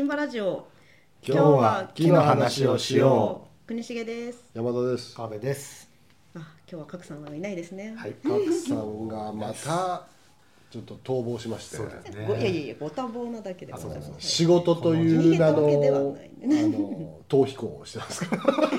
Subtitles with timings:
[0.00, 0.66] ティンバラジオ。
[1.22, 3.66] 今日は木の話をしよう。
[3.66, 4.44] 国重です。
[4.54, 5.14] 山田です。
[5.14, 5.90] 川辺です。
[6.34, 7.92] あ今日は角さんはいないですね。
[8.00, 8.14] はい。
[8.22, 10.06] 角さんがまた
[10.72, 11.76] ちょっと逃亡しまして。
[11.76, 12.24] そうですね。
[12.26, 14.12] ごいやいやいやご多忙なだけでございます。
[14.20, 16.48] 仕事という名の逃げたわけではあない。
[16.48, 18.24] ねの逃避行をしてます。
[18.24, 18.36] か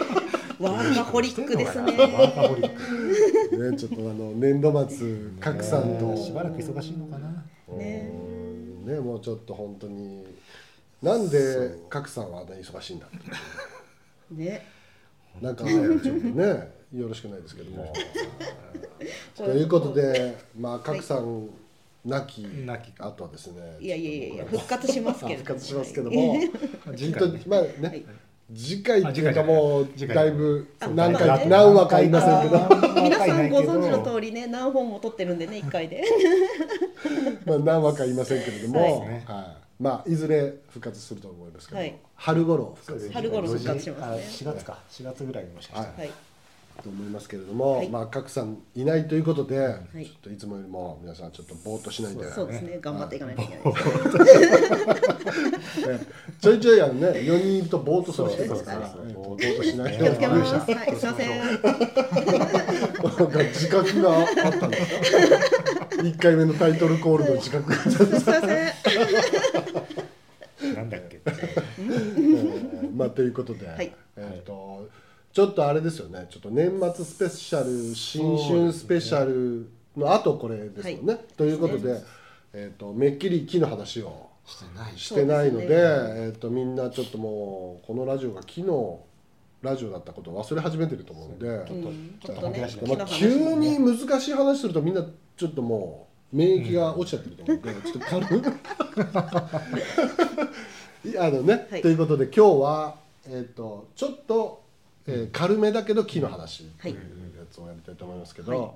[0.59, 1.97] ワーカホリックですね。
[1.97, 3.57] ワーカホリック。
[3.63, 5.07] らねちょっとあの年度末
[5.39, 6.17] 角さんと。
[6.17, 7.45] しばらく忙しいのかな。
[7.77, 8.11] ね。
[8.11, 8.91] うん。
[8.91, 10.25] ねもうちょっと本当に
[11.01, 13.17] なんで角さんはあんなに忙しいんだって。
[14.35, 14.65] ね。
[15.41, 17.91] なんかちょっとねよろしくないですけども。
[19.35, 21.49] ということでまあ角さん
[22.05, 25.37] 亡き亡きあとはですねいやいやいや復活しますけど。
[25.41, 26.35] 復活しますけども。
[26.95, 27.41] きっと次回ね。
[27.47, 28.05] まあね、はい。
[28.53, 30.15] 次回っていうかもう次回。
[30.15, 31.45] だいぶあ何回、まあね。
[31.47, 36.03] 何話かいませんけど、 皆さんご存知の通りね何本も撮ってるんでね一回で。
[37.45, 39.09] まあ何話かいませんけれども、はい。
[39.25, 41.95] はいまあいずれ復活すると思いますけど、はい。
[42.15, 44.05] 春頃復活する春頃復活しますね。
[44.05, 44.77] あ4月か。
[44.91, 45.93] 4月ぐらいにもしかしたら。
[45.97, 46.11] はい。
[46.83, 47.89] と思いますけれども、はい。
[47.89, 49.55] まあ角さんいないということで、
[49.99, 50.05] い。
[50.05, 52.77] ちょっといつもよりも皆さんちょっとぼーっとしないで、そうですね。
[52.79, 53.79] 頑張っていかないといけないで
[55.63, 55.99] すね。
[56.39, 60.53] ちょいちょいあのね4人いるとぼーっとする人ですから、ぼーっとしない気をつけます。
[60.53, 60.95] なはい。
[60.95, 61.41] すいません。
[63.27, 64.25] んか自覚があっ
[64.59, 65.11] たんです
[65.75, 65.80] か？
[66.01, 67.75] 1回目のタイトルコールの自覚が。
[67.77, 68.41] すいません
[70.75, 71.21] なんだっけ。
[71.25, 73.93] えーまあということで、はい。
[74.17, 74.89] えっ、と
[75.31, 76.27] ちょっとあれですよね。
[76.29, 82.01] ちょっと年末スペシャル新春スペシャルの後これですよね、ということで、
[82.53, 84.97] えっ、とめっきり木の話をしてない。
[84.97, 89.01] してないのでそうですえっ、とみんなちょっともうこのラジオが木の
[89.61, 91.61] ラジオだったことを忘れ始めてると思うんで、う。
[91.61, 92.19] ん。
[92.19, 95.05] ちょっとまあ、急に難しい話するとみんな
[95.37, 98.49] ちょっともう免疫が落ちちゃってると思うんで、ちょっと軽く
[101.09, 101.81] いやあのね、はい。
[101.81, 102.95] ということで今日は、
[103.27, 104.63] えー、とちょっと、
[105.07, 106.99] えー軽めだけど木の話というや
[107.51, 108.71] つをやりたいと思いますけど、はい。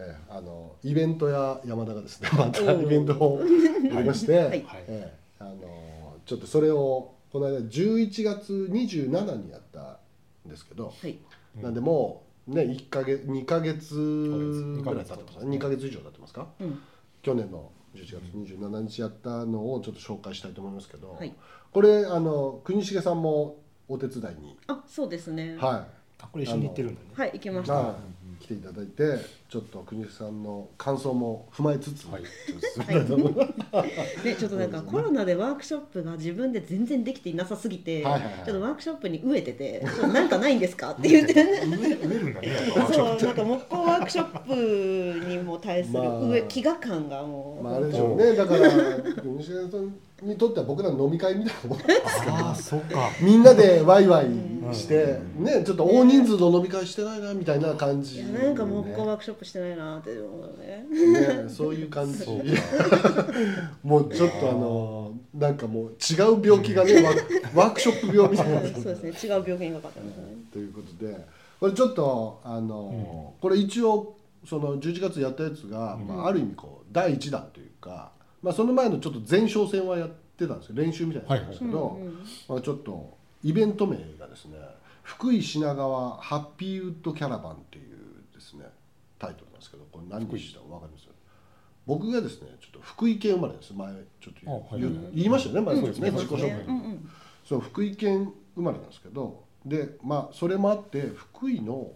[0.00, 4.64] えーあのイベントや山田がですね またイベントをありまして、はい。
[4.86, 5.54] えーあの
[6.26, 9.96] ちょっとそれをこの間11月27にやったん
[10.50, 11.18] ですけど、はい。
[11.56, 16.80] なんでもうね1ヶ月2ヶ月ぐらい経ってます2ヶ月以上経ってますか、うん。
[17.22, 21.34] 去年の11月27日やったのをちょっと紹介したいと思いますけど、はい。
[21.72, 23.56] これあの国重さんも
[23.88, 25.56] お手伝いに、あそうですね。
[25.58, 25.86] は
[26.18, 27.08] あこれ一緒に行ってるんだね。
[27.14, 27.94] はい行きまい、した
[28.50, 32.22] ていただいてちょっと国重さんの感想も踏まえつつ、はい
[34.36, 41.70] ちょっとなんかコロナでワークショップが自分で全然できていなさすぎて、はいはいはいちょっとワークショップに飢えてて「ちょっとなんかないんですか?」って言って、えるん
[42.34, 42.48] だね。
[42.92, 43.79] そうなんか木工ワー
[44.10, 48.34] クショップにも対するまあ飢餓感がもう、まああれでしょうね。
[48.34, 48.70] だから
[49.22, 49.94] 国重さん
[50.28, 51.78] にとっては僕らの飲み会みたいなもん。
[51.78, 51.84] プ。
[52.28, 53.10] ああそうか。
[53.20, 54.26] みんなでワイワイ
[54.74, 60.84] して、ねちょっと大人数の飲み会してないなみたいな感じ、いやなんか木工ワークショップしてないなって思うね。
[60.90, 62.24] ね、そういう感じ。
[63.82, 68.60] もうちょっとあのなんかもう違う病気がねワーワークショップ病みたいな。
[68.60, 69.30] そうですね。
[69.32, 70.24] 違う病気にかかったんですね。
[70.52, 74.16] ということでこれちょっとあの、これ一応
[74.46, 78.12] その11月やったやつが、まあ、ある意味こう第1弾というか、
[78.42, 80.76] まあ、その前のちょっと前哨戦はやってたんですよ。
[80.76, 81.98] 練習みたいなやつですけど、
[82.48, 84.56] まあ、ちょっとイベント名がですね
[85.02, 88.64] 「福井品川ハッピーウッドキャラバン」っていうですね
[89.18, 91.08] タイトルなんですけどこれ何にしたか分かります？
[91.86, 93.74] 僕がですねちょっと福井県生まれです。
[93.74, 97.10] 前ちょっと言,、い言言いましたよね前ですね、うん自己紹介、うんうん。
[97.44, 101.92] そう福井県生まれなんですけどでまあそれもあって福井の、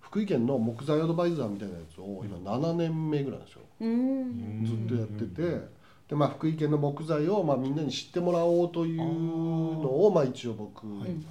[0.00, 3.62] 福井県の木材アドバイザーみたいなやつを今7年目ぐらいなんですよ。
[3.80, 4.64] うん。
[4.64, 5.82] ずっとやってて。
[6.08, 9.04] で、まあ、福井県の木材を、まあ、みんなに知ってもらおうというの
[10.04, 11.24] をまあ、一応僕の,、うん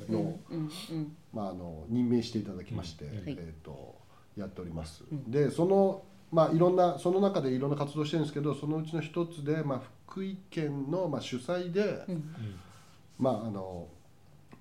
[0.49, 3.15] うんうんまあ、あの任命していただきまして、はい。
[3.27, 3.99] えー、と
[4.35, 5.03] やっております。
[5.27, 12.33] でそのまあいろんなその中でいろんな活動してるんですけどそのうちの一つで、まあ、福井県の、まあ、主催で、うん。
[13.19, 13.87] まあ、あの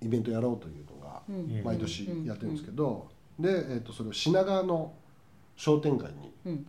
[0.02, 1.62] イベントやろうというのがうん。
[1.64, 3.08] 毎年やってるんですけど、
[3.38, 4.92] で、えー、とそれを品川の
[5.56, 6.66] 商店街に、うん。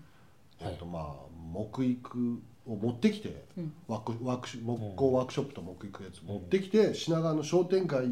[0.60, 1.14] えーとまあ、
[1.52, 3.74] 木育を持ってきて、うん。
[3.88, 8.08] ワークワークシ木工ワークショップと木育やつ持ってきて、品川の商店街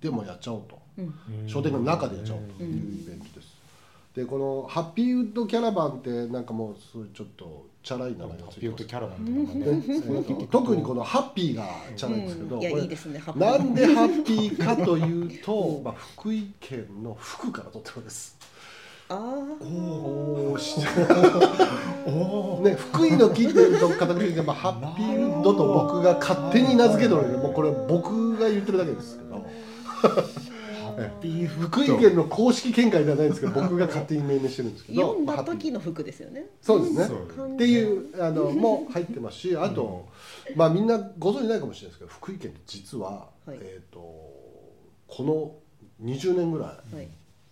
[0.00, 1.48] でもやっちゃおうと、うん。
[1.48, 3.62] 商店街の中でやっちゃおうというイベントです。
[4.14, 8.84] でこのハッピーウッドキャラバンってなんかもうそういうちょっとチャラい名前がついてます。
[8.84, 10.48] キャラバンって いうのがね。
[10.50, 18.36] 特にこのハッピーがチャラいんですけど、これうんなんでハッピーかというと、 まあ、福井県の福から取ってるんです。
[19.08, 20.80] ああおおし
[22.06, 29.44] おおね、福井の木っていうと片栗やっぱハッピーウッドと僕が勝手に名付けたのでもうこれ僕が言ってるだけですけど
[31.46, 36.46] 福井県の公式見解ではないんですけど僕が勝手に命名してるんですけど読んだ時の服ですよね。
[36.60, 37.16] そうですね。
[37.54, 40.08] っていうあのも入ってますしあと、
[40.56, 43.58] まあみんなご存じないかもしれないですけど福井県って実は、はい。
[43.60, 45.54] えっ、とこの
[46.02, 47.08] 20年ぐらいはい。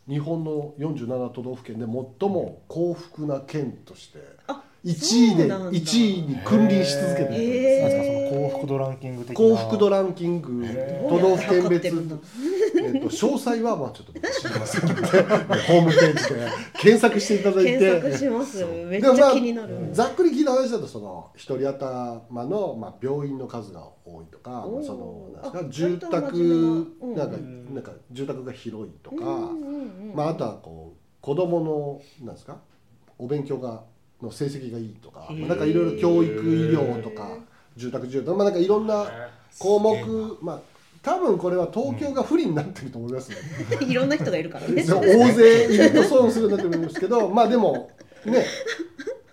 [0.09, 5.71] 日本の47都道府県で最も幸福な県としてあ1位でそうなんだ。
[5.73, 7.29] 1位に君臨し続けてる。
[7.29, 9.35] んですへーその幸福度ランキング的な。
[9.35, 10.67] 幸福度ランキング
[11.09, 15.03] 都道府県別、えっと詳細はまあちょっと僕知りませんので
[15.67, 16.49] ホームページで
[16.81, 17.79] 検索していただいて。
[17.79, 18.65] 検索します。
[18.65, 24.85] めっちゃ気になる、ざっくり聞いた話だとその一人頭の、まあ、病院の数が多いとかおー。
[24.85, 27.75] そのなんですあか住宅ななんかうん。
[27.75, 29.51] なんか住宅が広いとか、
[30.15, 32.59] まあ、あとはこう子供のなんですか
[33.19, 33.83] お勉強が
[34.23, 36.37] の成績がいいとか、まあ、なんかいろいろ教育医
[36.71, 37.29] 療とか
[37.77, 39.07] 住宅住宅まあなんかいろんな
[39.59, 40.61] 項目まあ
[41.03, 43.37] 多分これは東京が不利になってると思いますね。
[43.81, 44.83] いろんな人がいるからね。
[44.85, 47.91] そう大勢いると損するんだと思いますけど まあでも
[48.27, 48.45] ね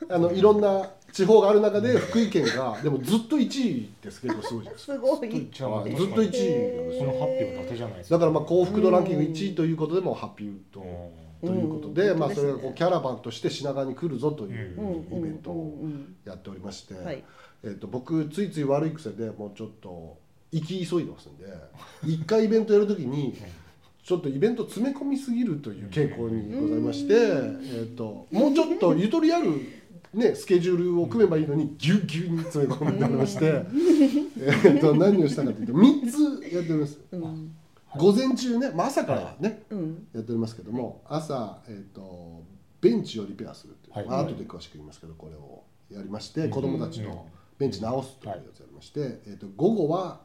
[0.07, 4.93] あのいろんな地方がある中で福井県がでもずっと1位です結構すごいですか。
[4.93, 5.19] すごい。
[5.19, 5.95] ずっと一番はい。
[5.95, 6.99] ずっと1位なんですよ。
[6.99, 17.23] そのハッピーは伊達じゃないですだかからまあ幸福度ランキング1位ということでもハッピーウッドうんということで、うんまあそれがこうキャラバンとして品川に来るぞというイベントうんをうんやっておりまして、はい。
[17.63, 20.17] えっと僕ついつい悪い癖でもうちょっと
[20.51, 21.45] 行き急いでますんで
[22.05, 23.35] 一回イベントやるときに
[24.03, 29.51] ちょっとイベント詰め込みすぎるという傾向にございまして、えっともうちょっとゆとりある、
[30.13, 33.63] ね、スケジュールを組めばいいのにぎゅうぎゅうに詰め込んでおりまして、
[34.65, 36.11] えっと何をしたかというと3
[36.49, 36.99] つやっております。
[37.11, 37.56] うん
[37.97, 40.07] 午前中ね、まあ、朝からね、うん。
[40.13, 42.43] やっておりますけども、朝、えー、と
[42.81, 44.05] ベンチをリペアするっていう、はい。
[44.07, 46.51] まあ後で詳しく言いますけどこれをやりまして、うん。
[46.51, 47.27] 子どもたちの
[47.57, 50.21] ベンチ直すというやつやりまして、えー、と午後は、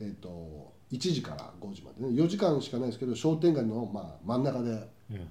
[0.00, 5.28] えー、と1時から5時までね4時間しかないですけど商店街の、まあ、真ん中でうん。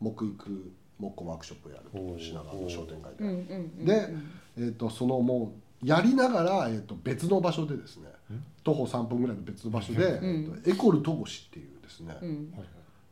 [0.00, 3.84] 木育木工ワークショップをやると品川の商店街で。
[3.84, 4.08] で、
[4.56, 8.13] えー、とそのもうやりながら、えー、と別の場所でですねうん
[8.62, 10.02] 徒歩3分ぐらいの別の場所で、ん。
[10.02, 12.16] えーとエコル戸越っていうですね、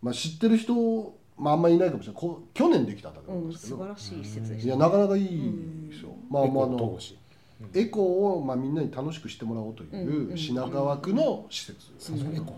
[0.00, 2.20] まあ、知ってる人、まあ、あんまりいないかもしれない。
[2.20, 6.98] こう去年できた建うん物ですけど、素晴らしい施設でしいやたなかなかいいですよ、まあ、エコまああの
[7.74, 10.38] エコを、まあ、みんなに楽しくしてもらおうというんううん。
[10.38, 12.54] 品川区の施設、そうそうエコ。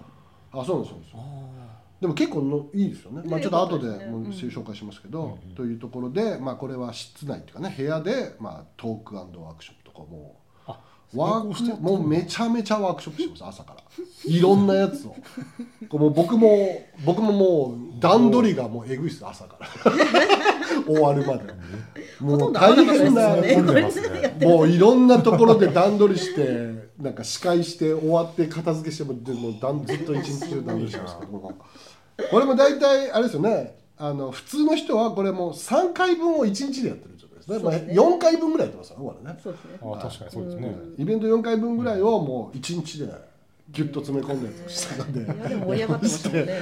[0.52, 1.60] あそうなんですそうなんです。
[1.60, 4.30] あでも結構のいいですよね、まあ、ねちょっと後でもううん。
[4.30, 5.54] 紹介しますけど、うんうん。
[5.54, 10.36] というところで、まあ、これは室内っていうかね部屋で、まあ、トークワークショップとかも
[11.14, 13.82] ワークもうめちゃめちゃワークショップしてます朝から。
[14.24, 15.16] いろんなやつを。
[15.88, 19.68] こうもう僕も僕ももう段取りがもうえぐいっす朝から。
[20.86, 21.44] 終わるまで。
[22.20, 24.36] もうん大変なよね。
[24.40, 31.32] もういろんなところで段取りしてなんか司会して終わって片付けしてもでも段ずっと一日中段取りしてますけど。
[31.32, 31.52] も
[32.30, 33.76] これも大体あれですよね。
[33.96, 37.13] あの普通の人はこれもう3回分を1日でやってる
[37.46, 37.78] ですね。
[37.78, 39.38] すねまあ、4回分ぐらいやってますよねこれね。
[39.42, 39.78] そうですね。
[39.82, 40.76] あ確かにそうですね。
[40.98, 43.12] イベント4回分ぐらいをもう1日で
[43.70, 46.58] ギュッと詰め込んだやつをしたのでいやでも盛り上がってましたもんね。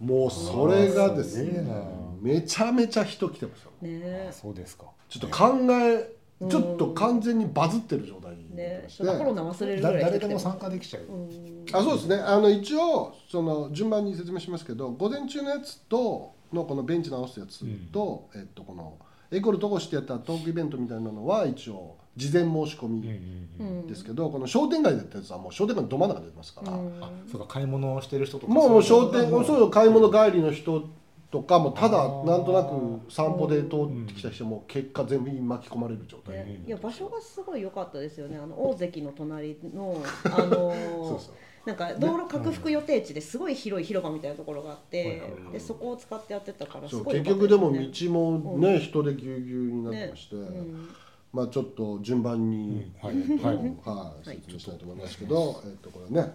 [0.00, 1.82] もうそれがですねな
[2.20, 3.72] めちゃめちゃ人来てますよ。
[3.82, 4.26] ね。
[4.30, 4.84] あそうですか。
[5.08, 6.48] ちょっと考えうん。
[6.48, 9.18] ちょっと完全にバズってる状態になってね。
[9.18, 11.02] コロナ忘れるぐらいだ誰でも参加できちゃう。
[11.04, 11.64] うん。
[11.72, 12.16] あそうですね。
[12.16, 18.96] あの一応その順番に説明しますけど午前中のやつとのこのベンチ直すやつと、えっと、この
[19.30, 23.84] エコルトゴしてやったトークイベントみたいなのは一応事前申し込みうんうんううん。
[23.84, 30.88] んですけど、この商店街でやったやつはもう商店街のど真ん中で出てますから、うんあそうか買い物をしてる人とかもうもう商店もそういう買い物帰りの人
[31.30, 36.36] とかもただなんとなく散歩で通ってきた人も結果全部巻き込まれる状態。
[36.66, 38.38] いや場所がすごい良かったですよね。
[38.38, 40.48] あの大関の隣のあの
[41.06, 41.34] そうそう
[41.66, 45.22] なんか道路拡幅予定地ですごい広い広場みたいなところがあって、
[45.52, 50.88] でそこを使ってやってたからすそうごい結局でも道もね、人でぎゅうぎゅうになってまして、うん。
[51.32, 56.32] まあちょっと順番に、はいはいはい、はい説明したいと思いますけど、えっとこれね、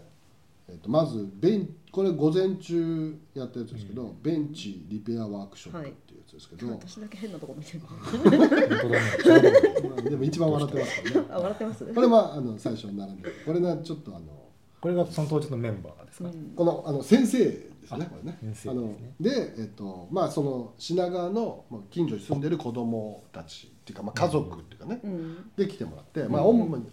[0.70, 7.82] えっとまずベンこれ午前中やったやつですけど、ベンチリペアワークショップっていうやつですけど、私だけ変なとこ見てる。
[10.10, 11.28] でも一番笑ってますからね。
[11.32, 11.84] あ笑ってます。
[11.86, 13.36] これはあの最初に並んでる。
[13.46, 14.43] これねちょっとあの
[14.84, 16.28] これがその当日のメンバーですか？
[16.28, 16.54] うん。
[16.58, 17.54] このあの先生で
[17.88, 18.38] すねあこれね。
[18.42, 18.72] 先生ですね。
[18.72, 26.86] あのでえっとまあその品川のまあ近所に住んでる子供たちっていうかまあ家族っていうかね、うん、で来てもらって、まあ主に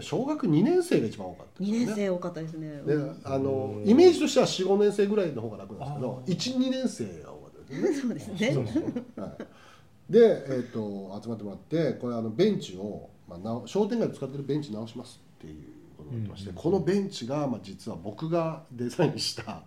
[0.00, 1.86] 小学2年生が一番多かったです2よね。
[1.86, 2.68] 年生多かったですね。
[2.86, 3.20] でうん。
[3.24, 7.98] あのイメージとしては45年生ぐらいの方が楽なんですけどあー12年生が多かった ですね。
[7.98, 8.52] そうですね。
[8.54, 15.75] そうそうはい、で、えー、と集まってもらってこれあのベンチを、まあ、なお商店街で使ってるベンチ直しますっていう
[16.06, 16.56] ことになってまして、うん。
[16.56, 19.62] このベンチが、まあ、実は僕がデザインした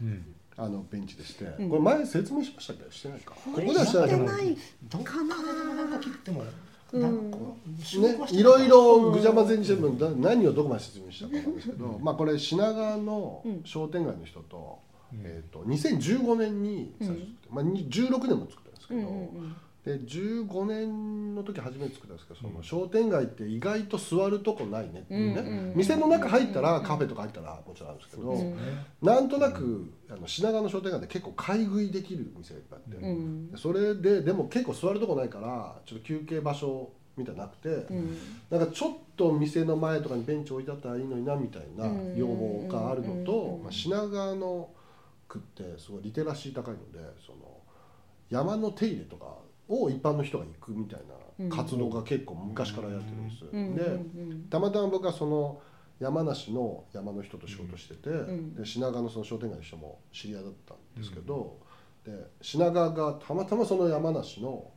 [0.00, 0.34] うん。
[0.56, 1.68] あのベンチでして、ん。
[1.68, 2.92] これ前説明しましたっけ？
[2.94, 4.56] してないかここではしてないけどしてない
[4.88, 6.44] どっかででもなんか聞いてもう。
[6.44, 14.78] んなんかね、いろいろぐちゃ混ぜにしてるのだ何をどこまで説明したかないですけど、まあこれ品川の商店街の人と,、
[15.12, 15.20] うん。
[15.22, 19.56] えー、と2015年に最初作って、まあ、に16年も作ったんですけど、うんうん
[19.88, 28.56] で15年の時初めて作ったんですけどその商店街って意外と座るとこないねっていうね、うんうん店の中入ったらカフェとか入ったらもちろんあるんですけど、うん
[29.00, 33.50] なんとなくあの品川の商店街って結構買い食いできる店がいっぱいあって、うん。
[33.50, 38.18] でそれででも結構座るとこないからちょっと休憩場所みたいなくて、うん。
[38.50, 42.16] なんかちょっと店の前とかにベンチ置いてあったらいいのになみたいなうん。
[42.16, 44.70] 要望があるのうんと、まあ、品川の
[45.28, 47.58] 区ってすごいリテラシー高いのでその
[48.30, 49.36] 山の手入れとか
[49.68, 51.00] を一般の人が行くみたい
[51.38, 53.44] な活動が結構昔からやってるんです。
[53.50, 53.74] うん。
[53.74, 54.46] でうん。
[54.50, 55.60] たまたま僕はその
[56.00, 58.54] 山梨の山の人と仕事してて、ん。
[58.54, 61.58] で品川のその商店街の人も知り合いだったんですけど、
[62.04, 64.70] で品川がたまたまその山梨の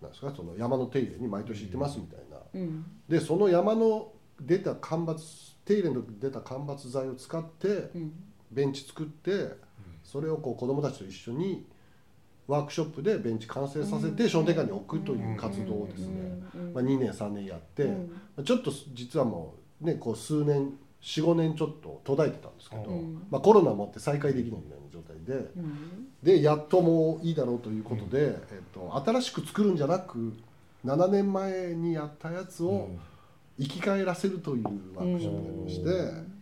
[0.00, 2.84] なんですかその山の手入れに毎年行ってますみたいな、うん。
[3.08, 8.12] でその山の出た間伐手入れの出た間伐材を使ってうん。
[8.50, 9.56] ベンチ作って
[10.04, 11.66] それをこう子どもたちと一緒に
[12.46, 16.42] ワークショップでベンチ完成させて商店街に置くという活動をですね、
[16.74, 17.90] まあ、2年3年やって、
[18.44, 20.72] ちょっと実はもうねこう数年
[21.04, 23.26] 45年ちょっと途絶えてたんですけど、うん。
[23.30, 26.08] まあ、コロナもあって再開できないみたいな状態でうん。
[26.22, 28.36] でやっともういいだろうということで、えっ
[28.72, 30.32] と、新しく作るんじゃなく
[30.84, 32.88] 7年前にやったやつを
[33.60, 35.90] 生き返らせるというワークショップがありまして、うん。
[35.90, 36.34] えー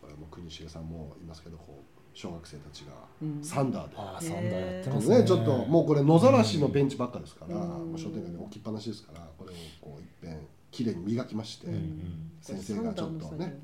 [0.00, 1.85] これも国重さんもいますけどこう
[2.16, 2.92] 小学生たちが
[3.22, 3.44] うん。
[3.44, 3.94] サンダーで。
[3.98, 5.14] ああサンダーやってこますね。
[5.16, 13.60] れね、ちょっともうこれ野ざらしのベンチばっかですから、うんもう商店街に置きっぱなしですからこれをこう一遍きれいに磨きまして、うん先生がちょっとね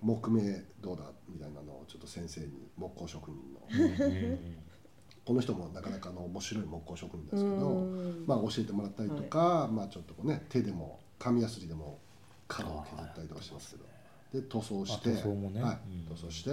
[0.00, 0.40] 木目
[0.80, 3.60] どうだみたいなのをちょっと先生に木工職人の
[5.24, 8.24] この人もなかなかの面白い木工職人ですけど、うん。
[8.26, 11.98] まあ、教えてもらったりとか、まあ、ちょっとこうね手でも紙やすりでも
[12.46, 13.84] 角を削ったりとかしてますけど
[14.40, 15.62] で塗装してあ塗装もね。
[15.62, 15.78] はい。
[15.88, 16.14] うん。
[16.14, 16.50] 塗装して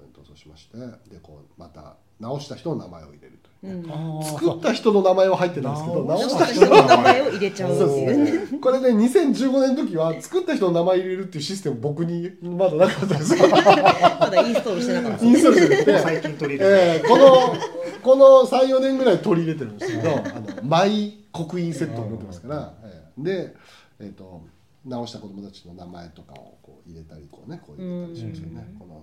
[0.00, 0.78] これに塗装しまして
[1.12, 4.24] でこうまた直した人の名前を入れるというね、うん。
[4.24, 7.22] 作った人の名前は入ってないんですけど直直したた人の名前。
[7.22, 7.70] を入れちゃう。
[7.70, 8.58] ってそういうねですね。
[8.58, 13.48] これね2015年の時は作った人の名前入れるっていうシステム僕にまだなかったですよ。
[13.48, 15.24] まだインストールしてなかった。
[15.24, 15.98] インストールしてて。
[15.98, 17.56] 最近取り入れえーこの
[18.02, 23.54] この34年ぐらい取り入れてるんですけどあのマイ刻印セットを持ってますから、えーで、
[23.98, 24.42] えー、と
[24.84, 29.02] 直した子供たちの名前とかをこう入れたりこうねこう入れたりしますよね、この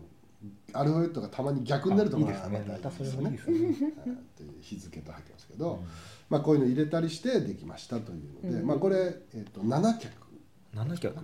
[0.74, 2.80] アルファベットがたまに逆になるところまた
[3.28, 3.60] いいですね。
[3.68, 5.84] ですねはいという日付と入ってますけど、
[6.30, 8.68] まあ、こういうの入れたりしてできましたというので、うん。
[8.68, 10.14] まあ、これ、えー、と7脚。
[10.76, 11.16] 7脚。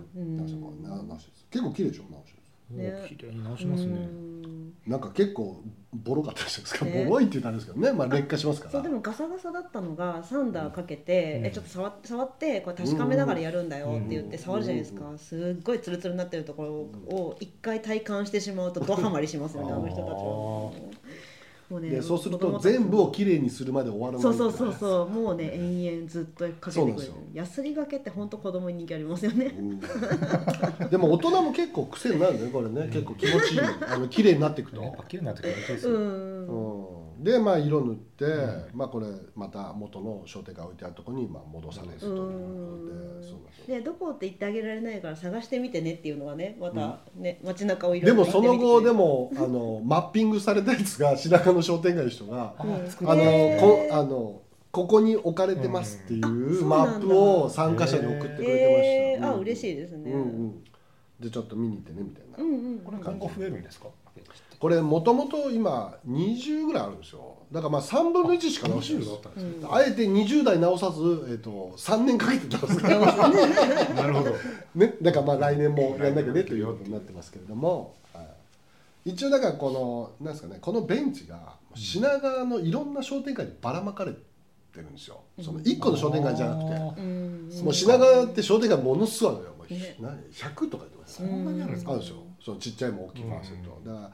[1.50, 2.04] 結構綺麗でしょ？
[2.10, 2.34] 直し
[2.70, 2.84] ね。
[2.84, 3.92] ー綺麗に直しますね。
[3.92, 4.74] うん。
[4.86, 7.04] なんか結構ボロかったじゃないですか、ね。
[7.06, 8.72] ボロいって言ったらあれですけどね、まあ、劣化しますから。
[8.72, 11.46] そうでもガサガサだったのがサンダーかけて、うん。
[11.46, 16.72] えちょっと触っ触ってこれ確かめながらやるんだよって言ってうん触るじゃないですか、すっごいツルツルになってるところ
[17.16, 20.94] を一回体感してしまうとドハマりしますよねあの人たちは
[21.70, 26.70] もうねでそうすると全部をきれいにするまで終わらないそうそうそうう、そうもうね延々ずっとかけてくれる。
[26.72, 27.14] そうなんですよ。
[27.32, 29.46] ヤスリがけって本当子供に人気ありますよね。
[29.46, 29.80] うん。
[30.90, 33.60] でも大人も結構癖になるねこれね、結構気持ちいい。
[33.60, 35.98] あの綺麗になっていくと、やっぱ綺麗になってくるとですうよ。
[35.98, 36.46] ん
[37.16, 38.24] うん、でまあ色塗って、
[38.74, 42.14] まあこれまた元の商店街置いてあるところにまあ戻されるという
[43.66, 52.78] ことで、そうなんですよでどこって言ってあげられないから探してみてねっていうのがねまたね、街中をいろでいろもその後でももあのマッピングされたやつが白川の商店街の人があの
[53.60, 54.40] こあの
[54.70, 56.72] ここに置かれてますっていううん。
[56.72, 58.48] あマップを参加者に送ってくれてました。
[58.48, 60.64] えー、あうん嬉しいですね、うんうん。
[61.20, 62.38] でちょっと見に行ってねみたいな。
[62.38, 62.78] うんうん。
[62.80, 63.86] これ今後増えるんですか？
[64.60, 67.36] これもともと今20ぐらいあるんですよ。
[67.52, 72.76] だからまあ3分の1しか直してない20ですだったんですねあえて20代直さず、えっと3年かけて直す。
[72.78, 74.30] から、なるほど。
[74.74, 78.22] ね、だからまあ来年もやんなきゃねということになってますけれども、は
[79.04, 84.18] い、一応だからこのなんですかねこのベンチが品川のいろんな商店街にばらまかれて
[84.76, 85.20] るんですよ。
[85.42, 89.96] その1個の商店街じゃなくて、もう品川って商店街ものすごいあるのよ、もうね。
[90.00, 91.90] 何100とか言ってますそんなにあるんですか？
[91.92, 94.10] あるんですよそのちっちゃいも大きいも合わせると、だから、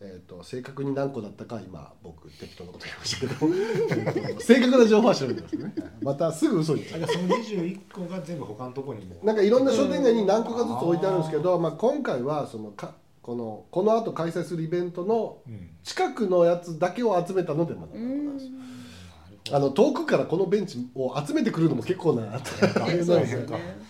[0.00, 4.40] えー、と正確に何個だったか今僕適当なこと言いましたけど。
[4.42, 5.74] 正確な情報は調べてますね。
[6.02, 7.00] またすぐ嘘言っちゃう。
[7.06, 9.14] その21個が全部他のところにも。
[9.22, 15.70] なんかいろんな商店街に何個かずつ置いてあるんですけど、まあ、今回はそのかこのこの後開催するイベントのうん。
[15.84, 17.92] 近くのやつだけを集めたのでまだ。
[17.94, 22.40] うなんですんあの遠くからこのベンチを集めてくるのも結構な。
[22.74, 23.26] 大変そうな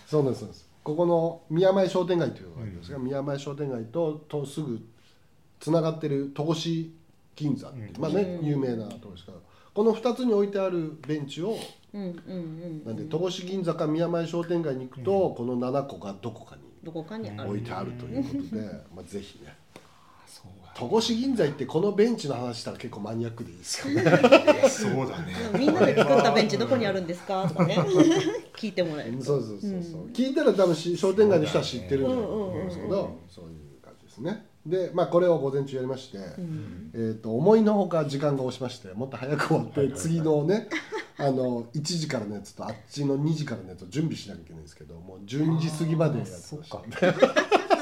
[0.05, 4.79] そうなんですここの宮前商店街というのがあるんですが、宮前商店街ととすぐ
[5.59, 6.89] つながってる戸越
[7.35, 8.01] 銀座っていう、うん。
[8.01, 8.45] まあね、うん。
[8.45, 9.37] 有名なところですから
[9.73, 11.57] この2つに置いてあるベンチを
[11.93, 17.49] うんうんうんなんで戸越銀座か宮前商店街に行くと、この7個がどこかにどこかにある。
[17.49, 18.61] 置いてあるということで、
[18.95, 19.55] まあ、ぜひね。
[20.75, 24.03] 戸越銀座行ってこのベンチの話したら結構マニアックでいいですよね。
[24.03, 24.17] だ
[24.67, 25.33] そうだね。
[25.57, 27.47] みんなで作ったベンチどこにあるんですか？
[27.47, 27.77] とかね
[28.55, 30.11] 聞いてもらえるそうそうそうそう、うん。
[30.11, 33.45] 聞いたら多分し商店街の人は知ってるんだと思うんですけどそう。
[33.45, 34.45] いう感じですね。
[34.65, 36.91] でまあこれを午前中やりまして、うん。
[36.93, 40.69] えー、と思いのほか時間が押しましてもっと早く終わって次のね
[41.17, 46.83] あの1時からのやつとあっちの2時からのやつを準備しなきゃいけないんですけどもう12時過ぎまでやってましたそっか。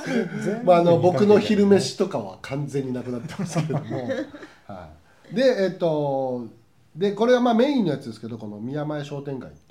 [0.63, 4.09] まあ、あの僕の昼飯とかは完全になくなってますけれども、
[4.67, 4.89] は
[5.31, 6.47] い、でえっ、と
[6.95, 9.70] でこれはまあメインのやつですけどこの宮前商店街って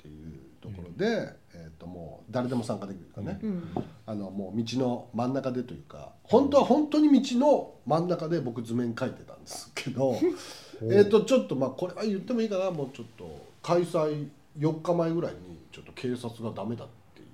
[0.61, 3.63] ところで、えっともう誰でも参加できるかね、うん。
[4.05, 10.15] あのもう道の真ん中でというか本当は本当に道の真ん中で僕図面描いてたんですけど
[10.83, 12.71] えっとちょっとまあこれは言ってもいいかな。
[12.71, 13.25] もうちょっと
[13.61, 15.39] 開催4日前ぐらいに
[15.71, 17.27] ちょっと警察がダメだっていう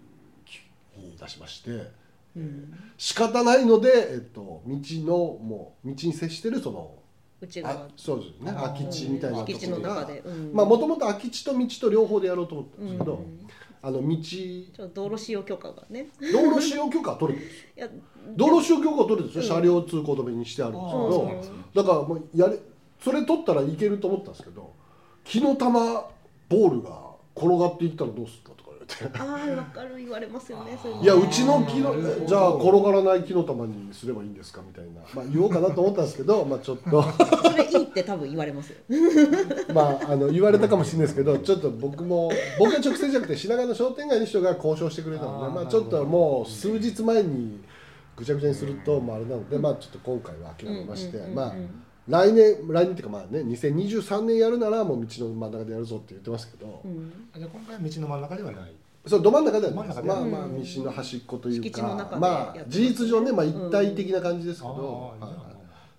[0.98, 1.70] 言い出しまして。
[2.36, 2.74] うん。
[2.98, 7.07] 仕方ないので、えっと、道のもう道に接してるそのあ
[7.40, 8.44] 内側そうです。
[8.44, 13.48] ね空き地みたいなところあもともと空き地と道と両方でやろうと思ったんですけど、うん。
[13.82, 14.88] あの道。
[14.94, 16.08] 道路使用許可がね。
[16.20, 17.90] 道路使用許可は取るんですよ
[18.36, 19.48] 道路使用許可は取るんですよ、うん。
[19.48, 22.58] 車両通行止めにしてあるんですけどだからもうやれ
[23.00, 24.74] それ取ったらいけると思ったんですけど
[25.24, 26.10] 火の玉
[26.50, 28.57] ボールが転がっていったらどうするか
[29.04, 29.20] れて。
[29.20, 31.04] ああ分かる言われますよねそういうの。
[31.04, 34.62] いやうちの木のじゃあ転がらない木の玉にすればいいんですか？
[34.66, 37.04] みたいな、まあ、言おうかなと思ったんですけど、まあ、ちょっと。
[37.04, 38.78] それいいって多分言われますよ。
[39.74, 47.60] まああの言われたかもしれないですけどちょっと僕も僕が直接じゃなくて品川の商店街の人が交渉してくれたのでまあ、ちょっともう数日前に
[48.16, 51.54] ぐちゃぐちゃにすると、まあ、あれなので、まあ、ちょっと今回は諦めまして、うんうんうんうんまあ
[52.08, 57.12] 来年来年っていうかまあね2023年やるならもう道の真ん中でやるぞって言ってますけど、うん。
[57.34, 58.72] あじゃあ今回は道の真ん中ではない。
[59.06, 59.88] そうど真ん中ではない。
[60.04, 60.64] まあまあうん。
[60.64, 63.50] 道の端っこというかでまあ事実上ね、まあ、うん。
[63.50, 65.36] 一体的な感じですけど、あーはい。
[65.36, 65.58] はい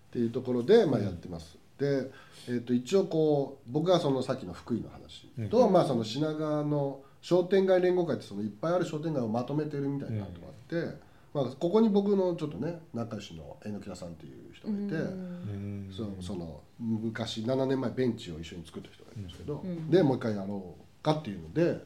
[0.08, 1.56] っていうところで、まあ、やってます。
[1.78, 2.10] で、
[2.48, 5.72] えー、と一応こう僕がそのさっきの福井の話と、うん。
[5.72, 10.98] まあ、その品川の商店街連合会ってそのいっぱいある商店街をまとめてるみたいなとこあって、
[11.42, 14.94] まあ、ここに僕のちょっとね仲良しの榎木田さんっていう人がいて。
[14.94, 15.90] うん。
[15.90, 19.90] そその昔7年前ベンチを一緒に作った人がいるんですけど、うん。
[19.90, 21.78] でもう一回やろうかっていうので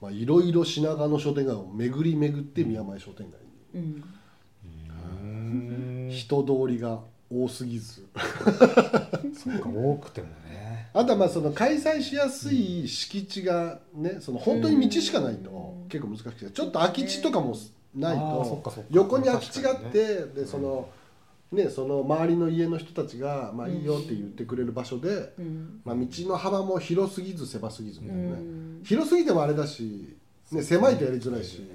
[0.00, 3.40] まあいろいろ品川の商店街を巡り巡って宮前商店街
[3.74, 3.80] うん。
[3.80, 8.06] うんに人通りが多すぎず。
[9.36, 10.90] そうか多くてもね。
[10.92, 17.54] あとはまあその開催しやすい敷地がねその本当に道しかないとうん結構難しくてちょっと空き地とかも
[17.96, 20.88] ないと横に空き地があって確でその
[21.52, 25.80] ねその周りの家の人たちがまあいいよって言ってくれる場所でうん。
[25.84, 28.28] まあ道の幅も広すぎず狭すぎずみたいなね。
[28.32, 28.80] うん。
[28.84, 30.16] 広すぎてもあれだし、
[30.52, 31.68] ね、狭いとやりづらいし、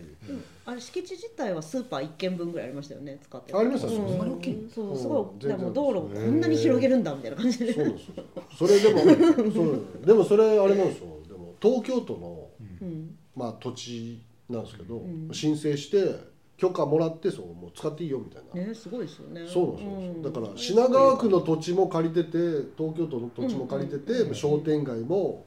[0.66, 3.96] あれ敷地自体はスーパー一軒分ぐらいありましたよね使ってるありましたうん。
[3.96, 4.72] そんなに大きい？
[4.74, 7.74] そううんすごいでも道路をこんなに広げるんだみたいな感じで。
[7.74, 8.24] そうですよ
[8.58, 10.06] それでもそう。
[10.06, 11.18] でもそれあれなんですよ。
[11.28, 12.50] でも東京都の、
[12.82, 13.18] うん。
[13.36, 15.30] まあ、土地なんですけど、うん。
[15.32, 19.48] 申請して許可もらってそうもう使っていいよみたいな、ねすごいですよね。
[19.48, 20.22] そうなんですよ、ん。
[20.22, 22.38] だから品川区の土地も借りてて
[22.78, 25.46] 東京都の土地も借りてて、うんうん商店街も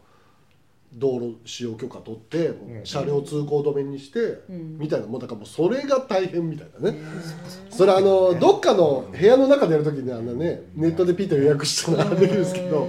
[0.93, 2.53] 道路使用許可取って、
[2.85, 4.79] 車両通行止めにして、うん。
[4.79, 7.05] みたいなもうだからもうそれが大変みたいなね、ね
[7.71, 12.89] それあのどっかの部屋の中でやるときにあのねネットでピッと予約したらできるんですけど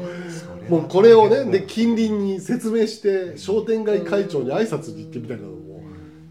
[0.70, 5.65] もうこれをねで近隣に説明して商店街会長に挨拶に行ってみたいなのも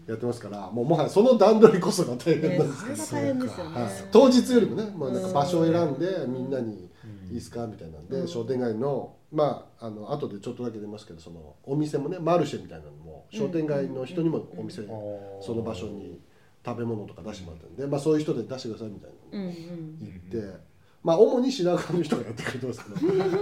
[0.07, 6.89] やってますからもうもはやその段取りこそが大変ねなんですけど、ねはい、当日よりもねもうなんか場所を選んでみんなに
[7.29, 8.27] 「いいですか?」みたいなんで、うん。
[8.27, 14.83] 商店街のまああの後でちょっとだけ出ますけどそのお店もねマルシェみたいなのも商店街の人にもお店、
[15.41, 16.21] その場所に
[16.65, 19.53] 食べ物とか出してもらったんで、まあ、そういう人で出してくださいみたいなのうんうん
[20.01, 20.59] 行って、
[21.05, 22.95] まあ主に品川の人がやってくれてますけど。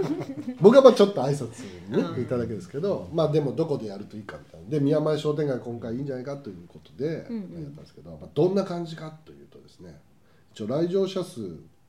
[0.60, 2.14] 僕はまあちょっと挨拶にねうん。
[2.16, 4.68] 行っただけですけどまあでもどこでやるといいかみたいな。
[4.68, 7.36] で宮前商店街今回いいんじゃないかということでやったうん。
[7.36, 9.98] うんんですけど、まあ、どんな感じかというとですね
[10.52, 11.40] 一応来場者数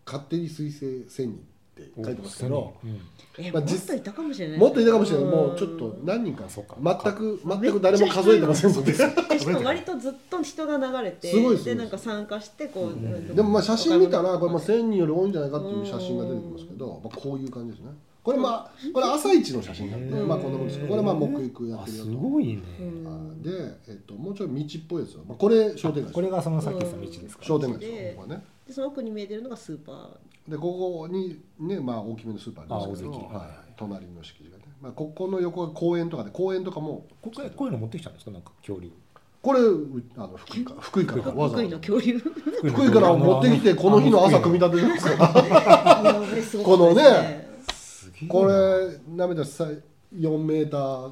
[0.05, 1.43] 勝手に推定1000人
[1.81, 3.01] って書いてますけど、うん。
[3.37, 4.59] えまあ実もっといたかもしれない。
[4.59, 6.77] もっといたかもしれない、んもうちょっと何人かそうか。
[6.81, 8.99] 全く全く誰も数えてませんのでし
[9.45, 13.35] かも割とずっと人が流れてすごいですでなんか参加してこう、ん。
[13.35, 17.91] でもまあ写真見たらこれまあせ1000人より多いんじゃないかっていう写真が出てきますけど、まあ、こういう感じですね。
[18.23, 20.27] これまあこれ朝一の写真なんで、うん。
[20.27, 22.11] まあこんなもんですけどこれまあ木育やってるよと。
[22.11, 22.63] ごいね、
[23.05, 23.51] あで、
[23.87, 28.43] えっと、もうちょい道っぽいやつよ、まあ、これ商店街ですこれがそのさっき言った道ですか、商店街ですよここはね。
[28.67, 30.09] でその奥に見えてるのがスーパー
[30.47, 33.13] でここにねまあ大きめのスーパーありますけど。
[33.13, 38.31] はい、隣の敷地がね、まあ、ここの横が公園とかで公園とかもこここういうの持ってきたんですか？
[38.31, 38.91] なんか恐竜。
[39.41, 40.73] これうあの福井か。
[40.75, 41.21] ら福井から。
[41.33, 41.55] わざわざ。
[41.57, 42.19] 福井の恐竜？
[42.69, 49.67] 福井から持ってきてこの日の朝組み立ててますからいやこれすごかったですねこれなめたさ
[50.15, 51.11] 4メーター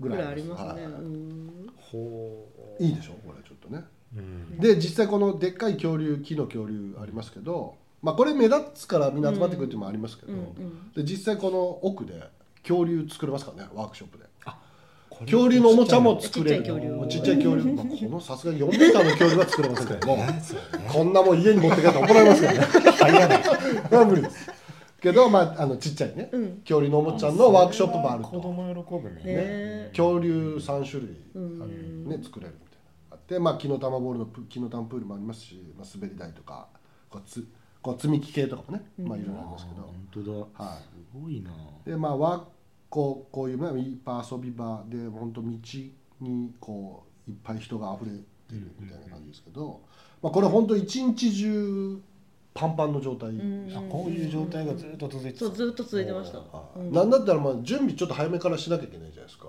[0.00, 0.26] ぐらい。
[0.26, 0.82] ありますね、はい。
[0.82, 0.88] う。
[1.00, 2.46] んほ
[2.78, 3.12] いいでしょ？
[3.26, 3.84] これちょっとね。
[4.16, 10.38] う、うん、で実際このでっかい恐竜木の恐竜ありますけどまあこれ目立つからみんな集まってくるっていうのもありますけど、うん。
[10.38, 12.22] うんで実際この奥で
[12.62, 14.24] 恐竜作れますからねワークショップで。
[15.24, 16.62] 恐竜のおもちゃも作れる。
[16.64, 20.26] ちっちゃい恐竜もうちっちゃい恐竜、まあ、このさすがに4メーターの恐竜は作れませんけども。
[20.88, 22.52] こんなもん家に持って帰ったら怒られますか
[23.06, 24.04] らね。
[24.04, 24.50] 無理です
[25.00, 26.56] けどまああのちっちゃいね、うん。
[26.62, 28.40] 恐竜のおもちゃのワークショップもある子と。
[28.40, 29.22] 供喜ぶね。
[29.22, 29.88] ね。
[29.90, 32.08] 恐竜3種類、うん。
[32.08, 32.78] ね、作れるみたい
[33.10, 36.68] なあってまあ木の玉ボールのプ木の玉プールもありますし、まあ、滑り台とか
[37.10, 37.46] こうつ
[37.82, 40.64] こう積み木系とかもね、まあいろいろありますけど、本当だ。
[40.64, 41.50] はすごいな。
[41.84, 42.46] でまあわ
[42.88, 45.48] こうこういう、まあ、いっぱい遊び場で本当道
[46.20, 49.80] にこういっぱい人が溢れてるみたいな感じですけど、
[50.22, 52.02] まあ、これ本当一日中
[52.54, 53.32] パンパンの状態、う
[53.90, 55.46] こういう状態がずっと続いてた。
[55.46, 56.38] そうずっと続いてました。
[56.78, 59.48] なんだったらまあ準備ちょっと早めからしなきゃいけないじゃないですか,、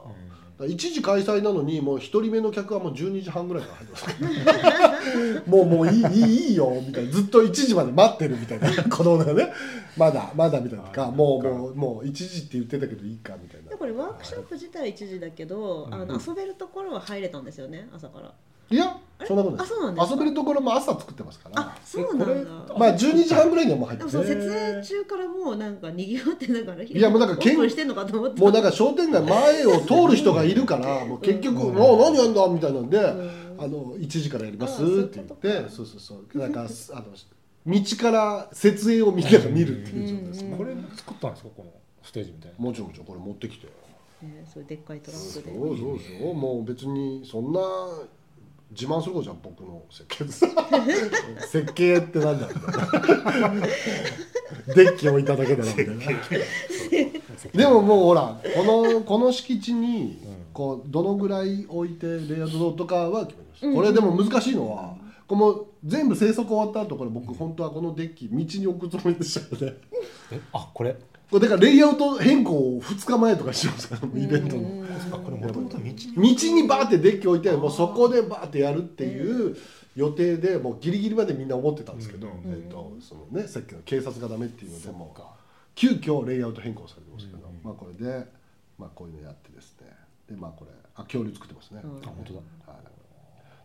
[0.65, 5.43] うん1時開催なのにもう1人目の客はもう12時半ぐらいから入ってます。
[5.49, 7.11] もうもういいいいいいよみたいな。
[7.11, 8.83] ずっと1時まで待ってるみたいな。
[8.83, 9.53] 子供がね
[9.97, 10.85] まだまだみたいな。
[10.85, 13.69] かあもうもうもう1時って言ってたけどいいかみたいな。
[13.69, 18.33] でこれワークショップ自体は1時だけど、あの遊べるところは入れたんですよね朝から
[18.69, 19.65] いやそんなことない。
[19.65, 20.13] あそうなんですか？
[20.15, 21.61] 遊べるところも朝作ってますから。
[21.61, 22.75] あそうなんだ。
[22.77, 24.17] まあ12時半ぐらいにはもう入ってます。
[24.17, 33.03] でもその設営中からもうなんか賑わってだからいやもうなんかけんしてんのかと思ってもうなんか商店街前を通る人がいるから もう結局「うんもう何やんだ?」みたいなんで「ん。
[33.59, 36.63] あの1時からやります」って言ってそうそうそうなんかあ
[36.99, 37.05] の
[37.65, 40.57] 道から設営をみんなが見るっていう状態ですうん。
[40.57, 41.71] これ作ったんですかこの
[42.03, 42.65] ステージみたいな。
[42.65, 43.67] もちろんもちろんこれ持ってきて。
[44.21, 46.33] ねそうでっかいトラそうックでそうそう。
[46.33, 47.59] もう別にそんな
[48.73, 50.45] 自慢することじゃん僕の設計です
[51.49, 53.51] 設計ってなんだみたいな
[54.75, 55.93] デッキ置いただけだなみたいな
[57.53, 60.21] でももうほらこのこの敷地に
[60.53, 63.75] こうどのぐらい置いてレイアウトとかは決めました、うん。
[63.75, 64.95] これでも難しいのは
[65.27, 69.77] この全部清掃終わった後これ僕本当はこのデッキ道に置くつもりでしたよね
[70.31, 70.95] えあこれ？
[71.33, 74.85] これだからレイアウト変更を2日前とかしますからイベントの。
[75.11, 79.57] あこれもともと道にバーってデッキ置いてもうそこでバーってやるっていう
[79.95, 82.53] 予定でもうギリギリまでみんな思ってたんですけど、うん。
[82.53, 85.33] えっとそのね、さっきの警察がダメっていうのでもか
[85.73, 87.59] 急遽レイアウト変更されてますけど、うん。
[87.63, 88.25] まあこれで、
[88.77, 89.87] まあ、こういうのやってですね。
[90.29, 91.97] でまあこれあ恐竜作ってますね、うん。
[91.97, 92.39] あ本当だ。
[92.39, 92.45] はい、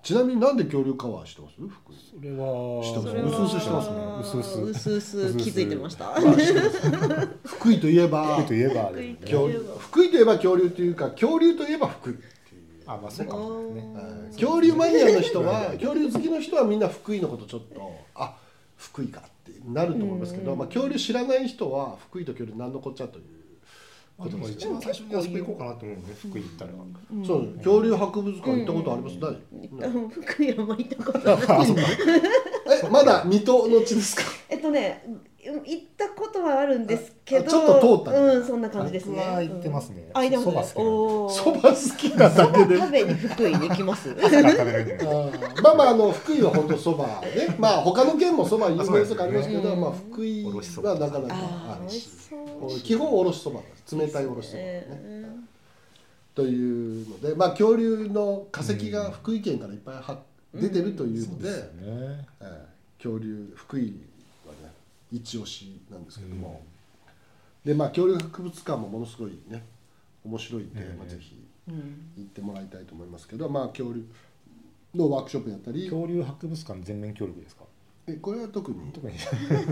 [0.03, 1.55] ちなみになんで恐竜カバーしてます？
[1.59, 2.83] 福井それは。
[2.83, 3.09] 知ってます？
[3.09, 3.29] それは。
[3.29, 3.97] うすうすしてますね。
[4.21, 4.43] うすう
[4.75, 6.15] すうすうす気づいてました？
[7.45, 8.37] 福井といえば。
[8.39, 8.91] 福井といえば。
[8.93, 9.61] ね恐竜。
[9.79, 12.15] 福井といえば恐竜っていうか恐竜といえば福井。
[12.87, 13.37] あまあそうか
[14.33, 18.35] 恐竜マニアの人は恐竜好きの人はみんな福井のことちょっとあ
[18.79, 23.38] 福井かってなると思いますけど、まあ、恐竜知らない人は福井と恐竜何のこっちゃというまあ
[24.27, 26.71] でも一番最初にあそこ行こうかなと思うね福井行ったら。
[27.25, 29.39] そう恐竜博物館行ったことあります、ない？
[29.95, 30.09] うん。
[30.09, 30.67] 福井あん。
[30.67, 31.19] まり行ったこと
[31.75, 31.85] な
[32.77, 35.05] いまだ水戸の地ですかえっとね
[35.41, 39.23] 行ったことはあるんですけどあちょっと通ったうんそんな感じですね。
[39.23, 40.11] 行ってますね。
[40.13, 40.91] あ行ってますそば好きなんで。
[40.91, 41.31] おー。
[41.31, 42.77] そば好きなだけで。
[42.77, 44.09] 食べに福井に行きます。
[45.63, 49.81] まあまああの福井は本当そばね まあ他の県もそば有名とかありますけど、うん。
[49.81, 51.37] まあ福井はなかなか
[52.83, 53.61] 基本おろしそば
[53.93, 55.29] 冷たいおろしそばね、え
[56.35, 60.23] というので、まあ、恐竜の化石が福井県からいっぱいは
[60.55, 61.51] 出てるというので、
[62.99, 63.93] 恐竜福井
[65.13, 66.63] 一押しなんですけども、
[67.65, 69.65] でまあ恐竜博物館もものすごいね
[70.25, 71.37] 面白いんで、うんまあ、ぜひ
[72.17, 74.05] 行ってもらいたいと思いますけど、まあ、恐竜
[74.95, 75.83] のワークショップやったり。
[75.89, 77.65] 恐竜博物館全面協力ですか？
[78.07, 78.91] えこれは特に。
[78.93, 79.15] 特に。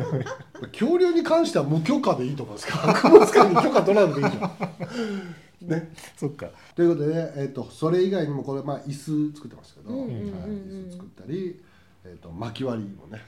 [0.73, 5.67] 恐竜に関しては無許可でいいと思うんですけど 博物館に許可取らなくていいじゃん。
[5.69, 6.51] ね、そっか。
[6.75, 11.61] ということで、えー、とそれ以外にもこれ、まあ、椅子作ってますけど、うんうんうんはいうん椅子作ったり、
[12.09, 13.21] えー、と巻き割りもね。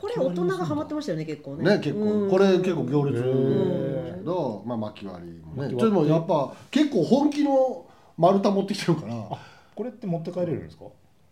[0.00, 1.64] これ大人がハマってましたよね結構ね。
[1.76, 2.00] ね結構。
[2.00, 2.30] うん。
[2.30, 5.62] これ結構行列へですけど、まあ、巻き割りも。
[5.62, 9.14] ね巻き割りちょっともうやっぱ結構本気の丸太持ってきてるから。
[9.74, 10.84] これって持って帰れるんですか？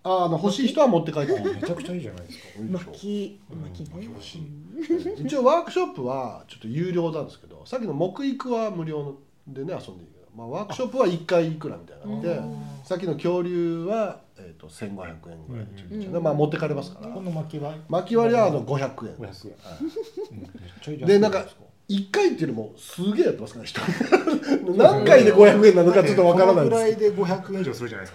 [0.07, 1.38] ああの欲しい人は持って帰っていい。
[1.57, 2.44] めちゃくちゃいいじゃないですか。
[2.70, 3.62] 巻きうん。
[3.62, 3.94] 巻きね。
[3.94, 5.23] 巻き欲しい。
[5.25, 9.14] 一応ワークショップはちょっと有料なんですけどさっきの木育は無料
[9.47, 12.57] でね遊んでいまあ、ワークショップは1回いくらみたいなのでうん。
[12.85, 15.66] さっきの恐竜は、えー、と1500円ぐらい
[16.01, 16.23] でうん。
[16.23, 17.09] まあ持って帰れますから。
[17.09, 17.83] この巻き割り？
[17.88, 19.14] 巻き割りはあの500円。
[19.16, 19.27] 500円。
[19.27, 21.07] はい。
[21.07, 21.47] でなんか
[21.88, 23.81] 1回っていうのもすげえやってますから人。
[24.77, 28.12] 何回で500円なのかちょっとわからないですぐらいで500円以上するじゃないで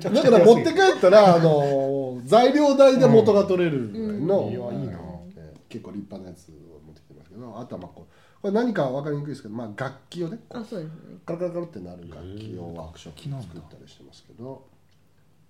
[0.00, 4.52] すか だから持って帰ったらあの材料代で元が取れるぐらいの、うん。
[4.52, 4.98] いやいいな。
[5.36, 6.52] えー結構立派なやつを
[6.86, 11.16] 持ってきてますけどあとはまあこうこれ何か分かりにくいですけど、まあ、楽器をねこうあそうですね。
[11.24, 12.92] カラカラカラってなる楽器をワー。
[12.92, 14.66] クショップで作ったりしてますけど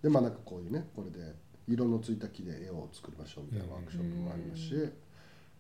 [0.01, 1.35] でまあなんかこういうねこれで
[1.67, 4.75] 色のついた木で絵を作りましょうみたいなワークショップもありますし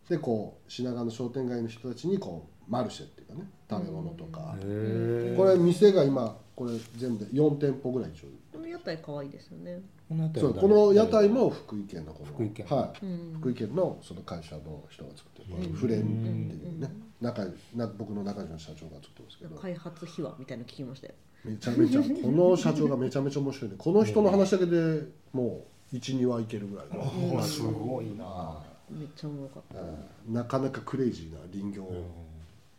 [0.09, 4.55] でこう品川の商店街の人たちにこうマルシェっていうかね食べ物とか。
[4.61, 9.83] へこれ店が今これ全部で4店舗ぐらい一応この屋台可愛いですよね。
[10.09, 12.67] このそうこの屋台も福井県のこの福井県。
[12.67, 13.05] はい。
[13.05, 13.37] うん。
[13.41, 16.89] 福井県のその会社の人が作ってるこれフレンっていうね。
[17.21, 19.57] 仲な僕の中の社長が作ってますけど。
[19.57, 21.15] 開発秘話みたいなの聞きましたよ。
[21.45, 27.37] めちゃめちゃこの社長がめちゃめちゃ面白いんでこの人の話だけでもう12話いけるぐらいの。
[27.37, 28.63] おすごいな。
[28.89, 29.81] めっちゃおもろかった。
[29.81, 30.33] うん。
[30.33, 31.89] なかなかクレイジーな林業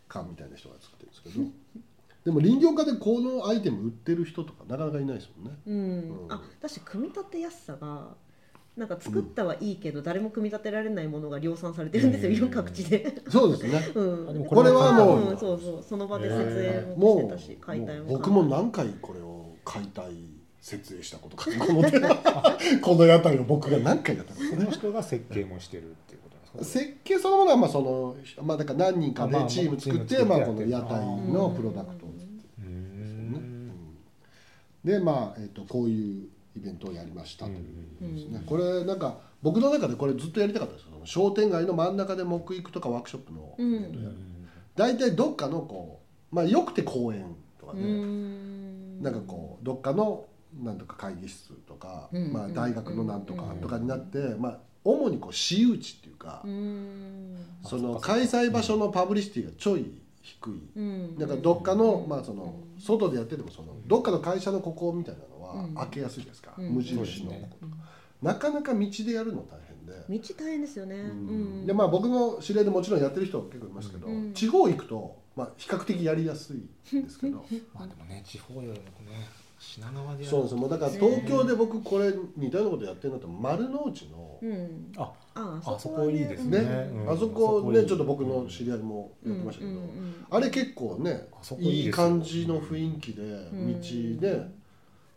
[0.08, 1.44] 家みたいな人が作ってるんですけど
[2.26, 5.58] でも林業家でこのアイテム売ってる人とかなかなかいないですもんね。
[5.64, 6.24] うん。
[6.24, 6.32] うん。
[6.32, 8.08] あだし組み立てやすさが
[8.76, 12.50] なんか作ったはいいけど、誰も組み立てられないものが量産されてるんですよ、うん。
[12.50, 13.22] 各地で。
[13.28, 13.80] そうですね。
[13.94, 15.82] うん、これはもううん、そうそう。
[15.88, 20.10] その場で設営ももうしてたし、解体も僕も何回これを解体
[20.60, 21.82] 設営したことかこの
[22.82, 33.72] この屋台を僕が何回やったかその人が設計もしてるっていうこと設計そのものはまあそのまあだから何人かでチーム作ってまあこの屋台のプロダクトを作ってん。
[34.84, 37.58] でまあえっとこういうイベントをやりましたという
[38.02, 38.14] うん。
[38.14, 40.90] ですねこれなんか僕の中でこれずっとやりたかったですよ。
[40.94, 44.14] その商店街の真ん中で木育とかワークショップのイベントをやる。
[44.74, 46.00] 大体どっかのこ
[46.32, 49.02] うまあよくて公園とかうねん。
[49.02, 50.24] なんかこうどっかの
[50.62, 52.32] なんとか会議室とか、うん。
[52.32, 57.36] まあ、大学のなんとかうんとかになって、まあ、主にこう私有地っていうか、うん。
[57.64, 59.90] その開催場所のパブリシティがちょい
[60.22, 61.18] 低い、うん。
[61.18, 65.74] なんかどっかの,、まあ、その外でやっててもそのどっかの会社のここみたいなのはうん。
[65.74, 66.70] 開けやすいじゃないですか、うん。
[66.70, 67.76] 無印のこことか、
[68.22, 70.18] なかなか道でやるの大変で。
[70.18, 70.96] 道大変ですよね。
[70.96, 71.66] うん。
[71.66, 74.32] でまあ僕の知り合いでもちろんやってる人は結構いますけど、うん。
[74.34, 77.44] 地方行くと、まあ、比較的やりやすいんですけど。
[77.74, 80.54] まあでもね地方よりもね品川でそうです。
[80.54, 84.92] もうだから東京で僕これ似たようなことやってるのと丸の内の、うん。
[84.96, 87.10] あああそこいいですね、ねうん。
[87.10, 90.26] あそこねちょっと僕の知り合いもやってましたけど、うんうんうん。
[90.30, 91.28] あれ結構ね
[91.60, 93.80] いい感じの雰囲気でん。
[93.80, 94.46] 道で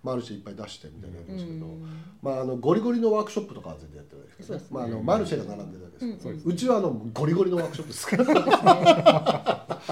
[0.04, 2.04] マルシェいっぱい出してみたいなやつですけど、うん。
[2.22, 4.66] まああのゴリゴリのワークショップとかは全然やってないですけど、ね。
[4.72, 6.42] まああのマルシェが並んでるだけですけど、うん。
[6.46, 9.68] うちはあのゴリゴリのワークショップですから。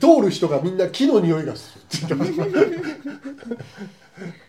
[0.00, 2.44] 通る人がみんな木の匂いがするって言ってました。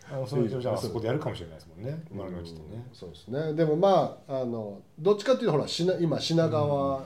[0.09, 2.01] あのそれじゃああそこでやるかもしれないですもんね。
[2.15, 2.87] 丸の内でね。
[2.93, 3.53] そうですね。
[3.53, 7.03] でもまああのどっちかっていうとほら品今品川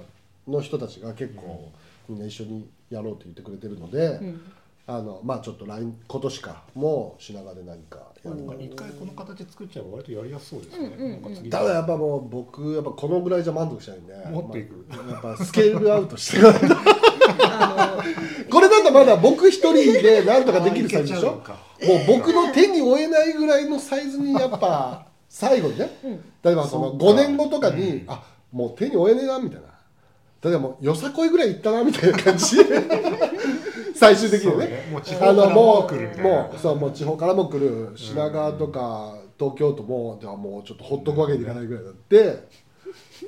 [0.48, 1.72] の人たちが結構
[2.08, 4.42] みんな一緒にやろうと言ってくれてるので、うん
[4.88, 8.12] あのまあちょっと来今年かもう品川で何か
[8.60, 10.86] 一回この形作っちゃえば割とやりやすそうですね。
[10.88, 11.50] うんうんうん。
[11.50, 14.14] ただやっぱもう僕やっぱこのぐらいじゃ満足しないんで。
[14.30, 14.86] もっといく。
[14.90, 16.42] まあやっぱスケールアウトして
[18.52, 21.30] これだとまだ僕一人でなんとかできるサイズでしょ？
[21.30, 26.12] うもう僕の手に負えないぐらいのサイズにやっぱ最後にね、うん。
[26.44, 27.06] 例えばそのそうか。
[27.06, 29.68] 5年後とかに、あもう手に負えねえなみたいな。
[30.44, 32.58] 例えばもうよさこいぐらいいったなみたいな感じ。
[32.58, 32.64] で
[34.02, 34.88] 最終的にはねね。
[34.92, 42.48] もう地方あからのもも来るもうそうもう地方からも来る品川とか東京都もではもうちょっとほっとくわけにいかないぐらいだって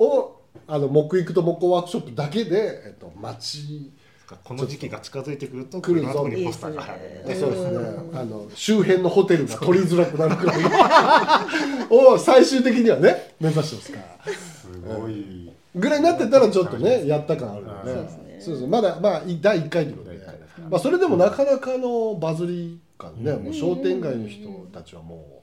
[0.00, 3.92] をあの木育と木工ワークショップだけで、えっと、町
[4.42, 6.26] この時期が近づいてくると来るぞ。
[6.28, 7.76] にポスターがそうですね。
[7.76, 8.18] うん。
[8.18, 10.60] あの周辺のホテルが取りづらくなるくらい
[11.90, 14.32] を最終的にはね目指してますから。
[14.32, 15.52] すごい。
[15.76, 18.68] ぐらいになってたらちょっとねやった感あるのでそうですねそうそう。
[18.68, 20.13] まだまあい第1回ということで
[20.70, 25.42] まあ、それでもなかなかのバズり感ね、もう商店街の人たちはも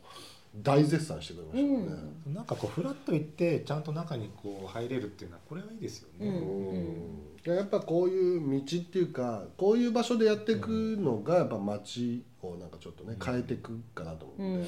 [0.61, 6.27] 大絶賛してくれましたよね、なんかこうフラッと行ってちゃんと中にこう入れるっていうのはこれはいいですよね。
[6.27, 7.55] うん。
[7.55, 14.61] やっぱこういう道っていうかこういう場所でやっていくのがやっぱ街をなんかちょっとね変えていくかなと思うん。
[14.61, 14.67] で、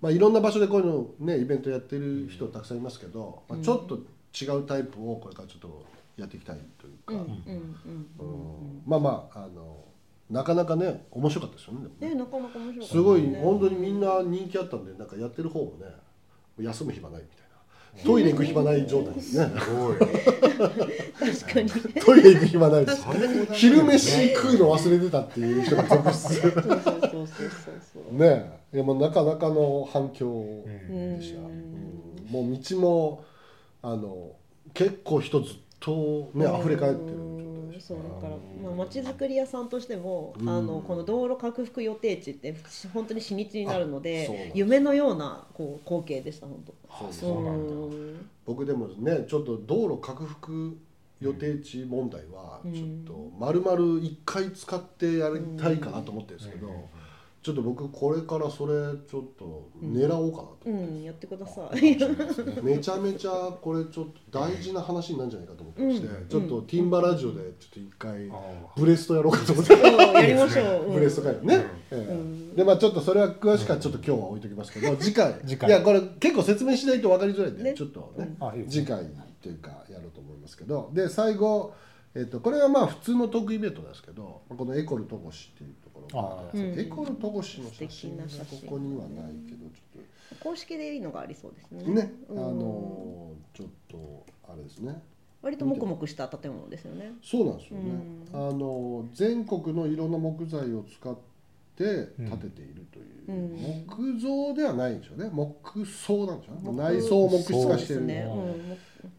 [0.00, 3.98] まあ、いろんな場所でこういうのねイベントやってる人たくさんいますけど、まあ、ちょっと
[4.32, 5.84] 違うタイプをこれからちょっと
[6.18, 7.24] やっていきたいというか、
[8.86, 9.84] まあまああの
[10.28, 15.86] なかなかね面白かったですよねねなかなか面白かった、ね、すごい本当にみんな人気あったんでなんかやってる方もね
[16.58, 17.38] 休む暇ないみたいな。
[18.04, 19.50] トイレ行く暇ない状態ですね。
[21.18, 21.70] 確かに。
[22.00, 23.04] トイレ行く暇ないです。
[23.52, 26.46] 昼飯食うの忘れてたっていう人が続出。
[28.12, 31.40] ねえ、いやもうなかなかの反響でした。
[32.30, 33.24] もう道も
[33.82, 34.32] あの
[34.74, 37.28] 結構人ずっとね溢れ返ってる。
[37.80, 42.54] そうだからまあ街づくり屋さんとしても、うん、あのこの道路拡幅予定地って
[42.92, 47.12] 本当に死日になるので夢のようなこう光景でした本当。
[47.12, 48.20] そうなんだ。
[48.44, 50.48] 僕でもねちょっと道路拡幅
[51.20, 56.68] 予定地問題はちょっと丸々一回使ってやりたいかなと思ってるんですけど。
[57.40, 61.80] ちょっと僕これからそれちょっと狙おうかなとうん、うん、やってください。
[62.62, 63.30] めちゃめちゃ
[63.62, 68.30] これちょっと大事な話になるんじゃないかと思ってまして、うん、ちょっとティンバラジオでちょっと一回
[68.76, 72.56] ブレストやろうかと思って、やりましょう、 ブレスト会ね、ええ。
[72.56, 75.34] でまあちょっとそれは詳しくはちょっと今日は置いときますけど次回。
[75.40, 78.36] いやこれ結構説明しないと分かりづらいんで、ね、ちょっとね、
[78.68, 79.06] 次回
[79.40, 80.90] というかやろうと思いますけど。
[80.92, 81.72] で最後
[82.18, 88.28] えっと、これはまあ普通のトークイベントですけどこのエコル戸越っていうところが、うん、エコル戸越の写真がこ
[88.66, 90.02] こにはないけどちょっ
[90.36, 91.94] と公式でいいのがありそうですね。
[91.94, 95.00] ね、あのちょっとあれですね。
[95.42, 97.12] 割ともくもくした建物ですよね。
[97.22, 97.92] そうなんですよね、
[98.32, 101.16] あの全国のいろんな木材を使っ
[101.76, 105.30] て建てているという、うん、木造ではないんでしょうね。
[105.30, 108.26] 木層なんでしょうね内装木質化してる、ね。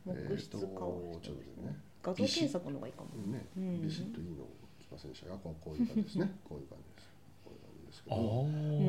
[0.06, 3.10] うん、木質化をしてる、えー、ね画像検索のがいいかも。
[3.32, 4.46] ね、うん、ビシッといいの
[4.80, 5.30] 来ませんでした。
[5.30, 6.32] がこういう感じですね。
[6.48, 7.10] こういう感じです。
[7.44, 8.16] こういう感じですけど。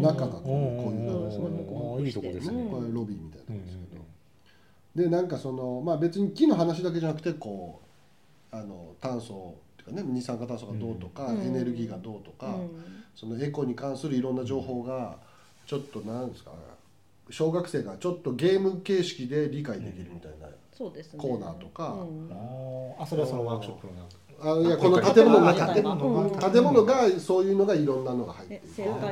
[0.03, 1.39] 中がこうこういう感じです。
[1.39, 2.71] ねいいとこですね。
[2.71, 7.81] これロビーみたいなとこですけど、でなんかそのまあ別に木の話だけじゃなくてこ
[8.53, 12.59] うあの炭素っていうかね二酸化炭素がどうとか、エネルギーがどうとか、
[13.15, 15.19] そのエコに関するいろんな情報が
[15.67, 16.53] ちょっとなんですか
[17.31, 20.49] 小学生がちょっとゲーム形式で理解できるみたいな
[20.81, 22.31] そうです、ね、コーナーとか、うん、
[22.99, 23.93] あそれはそのワークショップの
[24.43, 26.51] あいやこの建物が建物が。
[26.51, 28.63] 建物がそういうのがいろんなのが入って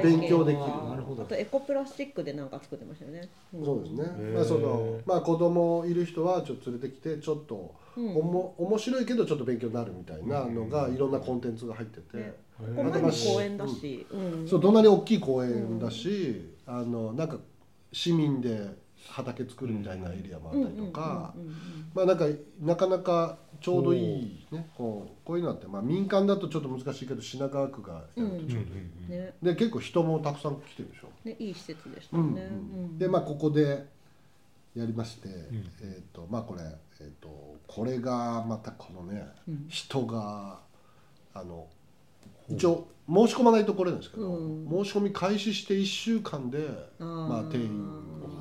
[0.03, 0.63] 勉強できる。
[0.89, 1.25] なるほど。
[1.25, 4.05] あとエコプラスチックでなんか作ってましたよね、うん、そうですね。
[4.35, 17.37] まあそのまあ子供いる人はちょっと連れてきてちょっとおも面白いけどちょっと勉強になるみたいなのがいろんなコンテンツが入ってて、ね、ここ前に公園だし、うん、そう隣大きい公園だし、あのなんか
[17.93, 18.71] 市民で
[19.07, 21.35] 畑作るみたいなエリアもあったりとか。
[21.95, 22.27] まあなんか
[22.61, 33.87] なかなかちょうどいいねこうこういうのってまあ民間だとちょっと難しいけど品川区がやるとちょうどいい、ね、で結構人もたくさん来てるでしょ、ね、いい施設でしたね、うんうん、でまあここで
[34.77, 36.63] やりまして、うん、えっ、ー、とまあこれ、
[37.01, 39.27] えーと、とこれがまたこのね、
[39.69, 40.61] 人が
[41.35, 41.67] あの
[42.51, 44.39] 一応申し込まないとこれなんですけど、
[44.85, 47.89] 申し込み開始して1週間でまあ定員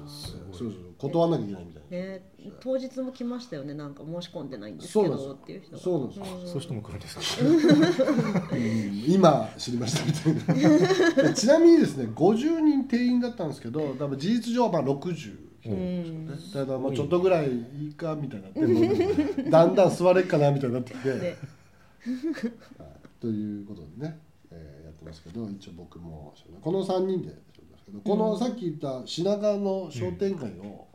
[0.07, 6.19] そうそう断らなきゃいけないみたいな、ね、当日も来ましたよねなんか申し込んでないんですけどっていう人そうなんです。
[6.19, 7.21] そういう人も来るんですか、
[9.07, 11.33] 今知りましたみたいな。
[11.35, 21.35] ちなみにですね50人定員だったんですけど多分事実上はまあ60うん、ただまあちょっとぐらいいいかみたいになってだんだん座れっかなみたいになってきて、ね、
[23.19, 24.19] ということでね、
[24.51, 27.33] えー、やってますけど一応僕もこの3人で
[28.03, 30.87] このさっき言った品川の商店街を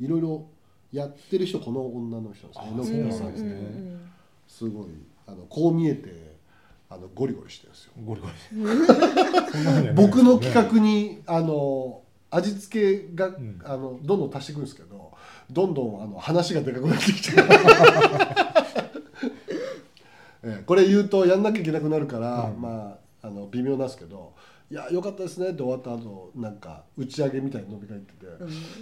[0.00, 0.46] いろいろ
[0.90, 3.12] やってる人この女の人ですね。
[3.12, 3.56] さんですね。
[4.48, 4.86] すごい
[5.26, 6.36] あのこう見えて
[6.90, 7.92] あのゴリゴリしてるんですよ。
[8.04, 9.92] ゴリゴリ。
[9.94, 13.30] 僕の企画にあの味付けが、
[13.64, 15.12] あのどんどん足していくんですけど
[15.50, 17.36] どんどんあの話がでかくなってきて
[20.42, 24.34] えこれ言うとやんなきゃいけなくなるから、うん、まああの微妙なんですけど
[24.72, 28.26] いや良かったですね」って終わった後なんか打ち上げみたいに飲み会行ってて「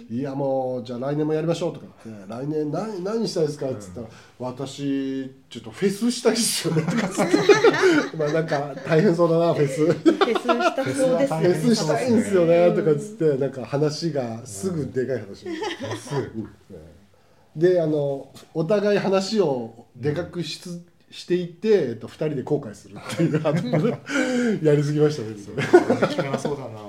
[0.09, 4.07] うん、いやもうじゃあ来年もやりましょう」とか言って「来年何何したいですか?」っつったら
[4.39, 7.37] 「うん、私ちょっとフェスしたいっすよね」とかつって。
[8.17, 9.85] まあなんか大変そうだなフェス。
[9.85, 11.33] フェスしたそうです。
[11.33, 12.71] フェスしたいんですよね。
[12.71, 16.49] とかつってなんか話がすぐでかい話、うん、
[17.55, 20.81] であのお互い話をでかくしつ
[21.11, 26.39] していって、えっと、2人で後悔するっていう やりすぎましたね聞かな。
[26.39, 26.81] そうだな。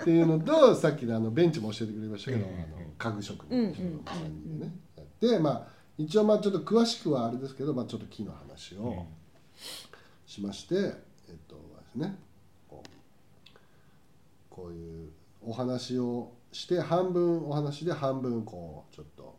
[0.00, 2.66] っていうのとさっきのあのベンチも教えてくれましたけど、うんあの
[2.98, 4.76] 家具職うん人の人の3人でね、
[5.20, 9.06] でまあ一応まあちょっと詳しくはあれですけど、まあ、ちょっと木の話を
[10.26, 12.16] しまして、えっとですね
[12.68, 12.90] こう
[14.48, 15.10] こういう
[15.42, 19.38] お話をして半分お話で半分こうちょっと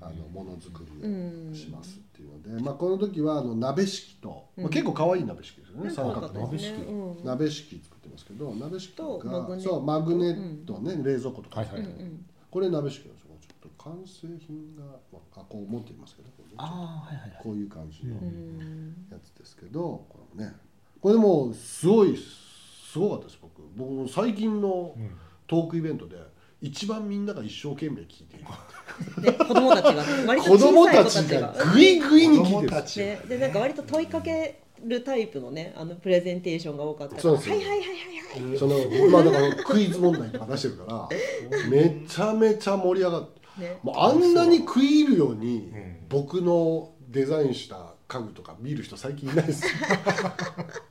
[0.00, 6.72] あのものづくりをしますっていうので、まあ、この時はあの鍋敷と、まあ、結構可愛い鍋敷ですよね、三角の鍋敷。
[6.82, 7.24] うん。
[7.24, 9.70] 鍋敷作ってますけど鍋敷とがマグネット。
[9.70, 11.88] そうマグネットね、冷蔵庫とか、はいはいはい。
[11.88, 13.28] うんこれ鍋敷なんですよ。
[13.40, 16.64] ちょっと完成品が、まあ、こう持っていますけどこれねあ
[17.04, 17.40] あはいはいはい。
[17.42, 19.06] こういう感じのうん。
[19.12, 20.54] やつですけどこのね
[21.02, 23.60] これでもすごいすごかったです僕。
[23.76, 25.10] 僕も最近のうん。
[25.46, 26.16] トークイベントで
[26.60, 29.22] 一番みんなが一生懸命聞いている。
[29.22, 33.06] で子供たちが割と子供小さいたち子たちががグイグイに聞いてる。
[33.06, 38.58] ね、でなんか割と問いかけるタイプのねあのプレゼンテーションが多かったからはいはいはいはいはい。
[38.58, 38.76] その
[39.10, 43.78] まあだからクイズ問題とか出してるからめちゃめちゃ盛り上がってね。
[43.82, 45.96] もうあんなに食い入るようにうん。
[46.08, 49.64] 僕のデザインした家具とか見る人最近いないです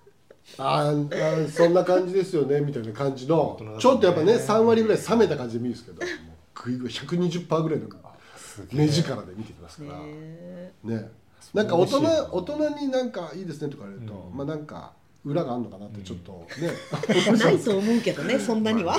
[0.59, 7.87] あーあーそんな感じですよねみたいな感じのちょっとやっぱね3割ぐらい冷めた感じで見るんですけどもうグイグイ120%ぐらいの
[8.71, 9.99] 目力で見てきますから。
[9.99, 11.11] ねね。
[11.53, 12.01] なんか大人
[12.31, 14.37] 大人になんかいいですねとか言われると、うん。
[14.37, 14.91] まあなんか
[15.25, 16.71] 裏があるのかなってちょっとね、
[17.37, 18.97] ないと思うけどねそんなには、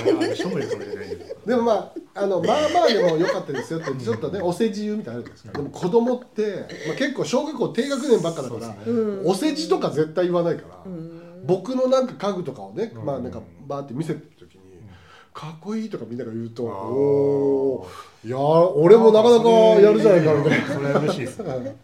[1.46, 1.56] で。
[1.56, 5.62] もまああのまあまあでも良かったですよってちょっとねお世辞言うみたいなのあるじゃないですか。
[5.62, 8.74] でも子供って、まあ、結構小学校低学年ばっかだから、
[9.24, 11.17] お世辞とか絶対言わないから、うん
[11.48, 13.04] 僕のなんか家具とかをね、うん。
[13.06, 14.60] まあなんかバーって見せてる時に、
[15.32, 17.86] かっこいいとかみんなが言うと、おお
[18.22, 18.40] いやー
[18.74, 20.66] 俺もなかなかやるじゃないかみたいな。
[20.66, 21.76] それ嬉しいですね。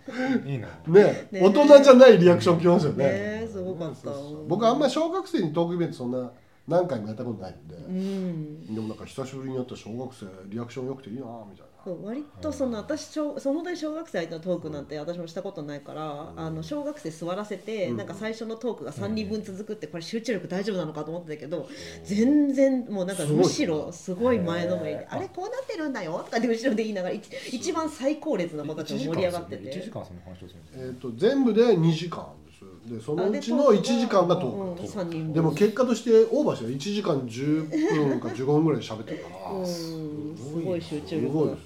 [0.44, 0.68] いいな。
[0.86, 1.40] ねね。
[1.40, 3.04] 大人じゃないリアクションきますよね。
[3.04, 4.10] ねすごかった。
[4.46, 6.30] 僕あんま小学生にトークイベントそんな
[6.68, 8.74] 何回もやったことないんで、うん。
[8.74, 17.97] でもなんか久しぶりにやった小学生リアクション良くていいなみたいな割とその私小その本当に小学生相手のトークなんて私もしたことないから、あの小学生座らせて、うん。
[17.97, 21.68] なんか最初のトークが3人分続くってこれ集中力大丈夫なのかと思ってたけど、
[22.05, 25.16] 全然もうなんかむしろすごい前のめりで「へー。
[25.16, 29.70] あれこうなってるんだよ」とかで後ろで言いながら一一番最高列の子たちも盛り上がってて。
[29.70, 32.64] 1時間その話をするんですえよー、と全部で2時間です
[32.95, 34.82] でそのうちの1時間がトーク。
[34.82, 35.32] うん、3人分。
[35.32, 39.53] でも結果としてオーバーして1時間10分か15分ぐらい喋ってるから。
[39.53, 39.66] うん。
[39.66, 39.95] す
[40.64, 41.57] ごい集中力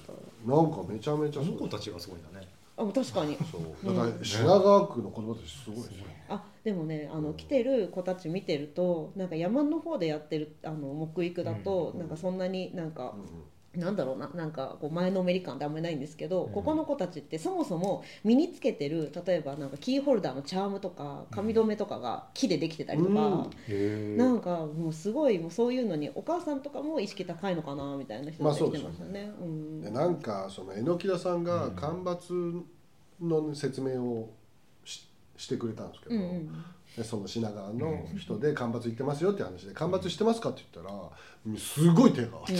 [0.49, 2.47] なんかめちゃめちゃあすごいの子たちがすごいんだね。
[2.77, 3.37] あ確かに。
[3.51, 3.95] そう。
[3.95, 13.15] だから品川区の子供たちすごいですよあでもねあの来てる子たち見てるとなんか山の方でやってるあの木育だと、なんかそんなになんか、
[13.75, 16.53] なんだろうななんかこう前のめり感ってあんまりないんですけど、うん。
[16.53, 24.17] ここの子たちってそもそも身につけてる例えばなんかキーホルダーのチャームとか髪留めとかが木でできてたりとか、うん。
[24.17, 29.31] なんかもうすごいもうそういうのにお母さんとかも意識高いのかなみたいな人まあが来てましたね。
[29.39, 29.81] うん。
[29.81, 32.33] でなんかその榎田さんが干ばつ
[33.21, 34.33] の説明を
[34.83, 35.07] し
[35.37, 36.47] してくれたんですけど、うんうん。
[36.47, 36.51] で
[37.03, 42.53] その品川の人で干ばつ行ってますよって話で干ばつしてますかって言ったらすごい手があって、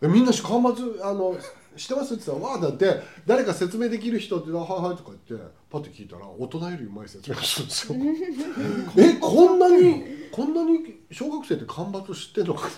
[0.00, 1.36] でみんな干ばつあの
[1.76, 7.98] してますって言ったら「わあ」だって誰か説明できる人って「あはいはい」とか言ってパッて聞いたら大人よりうまい説明をするんですよ。
[9.02, 10.78] えこんなにこんなに
[11.10, 12.68] 小学生って干ばつ知ってんのか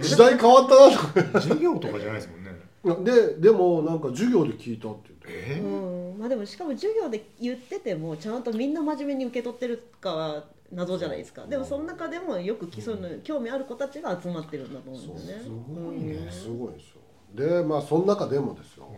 [0.00, 1.40] 時代変わったなとか。
[1.40, 3.04] 授業とかじゃないですもんね。
[3.04, 6.18] ででもなんか授業で聞いたってえうん。
[6.18, 11.46] まあでもしかも授業で言っててもちゃんとみんな真面目に受け取ってるかは謎じゃないですか。
[11.46, 15.42] でもその中でもよくきそういうの興味ある子たちが集まってるんだと思うんですよね。
[15.42, 16.30] すごいね。
[16.30, 17.00] すごいですよ。
[17.34, 18.88] でまあその中でもですよ、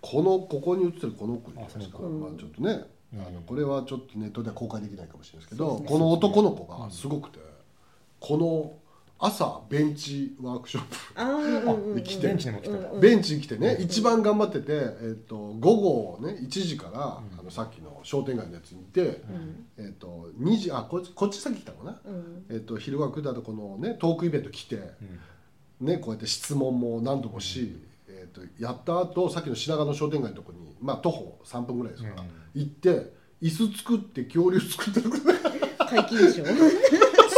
[0.00, 2.18] このここに映ってるこの子いるじゃないですか、あその子。
[2.18, 3.20] まあ、ちょっとね、うん。
[3.20, 5.86] あのこれはちょっとネットでは公開できないかもしれないですけどね。
[5.86, 7.38] この男の子がすごくて、
[8.20, 8.72] この
[9.18, 10.96] 朝ベンチワークショップ。
[11.14, 12.02] あーうんうんうん。
[12.02, 12.76] 来てベンチにも来てた。
[12.76, 13.00] うんうん。
[13.00, 19.66] ベンチに来てね、一番頑張ってて、えっと午後ね1時から、あのさっきの商店街のやつにいて、うん。
[19.78, 22.44] えっと2時あこっちこっち先来たのかな、うん。
[22.50, 24.80] えっと昼が来たとこのねトークイベント来て、
[25.80, 32.28] ね、こうやって質問も何度もし、えー、とやった後さっきの品川の商店街のとこに、まあ、徒歩3分ぐらいですから、うん。
[32.54, 35.10] 行って椅子作って恐竜作ってる
[35.90, 36.42] 皆勤賞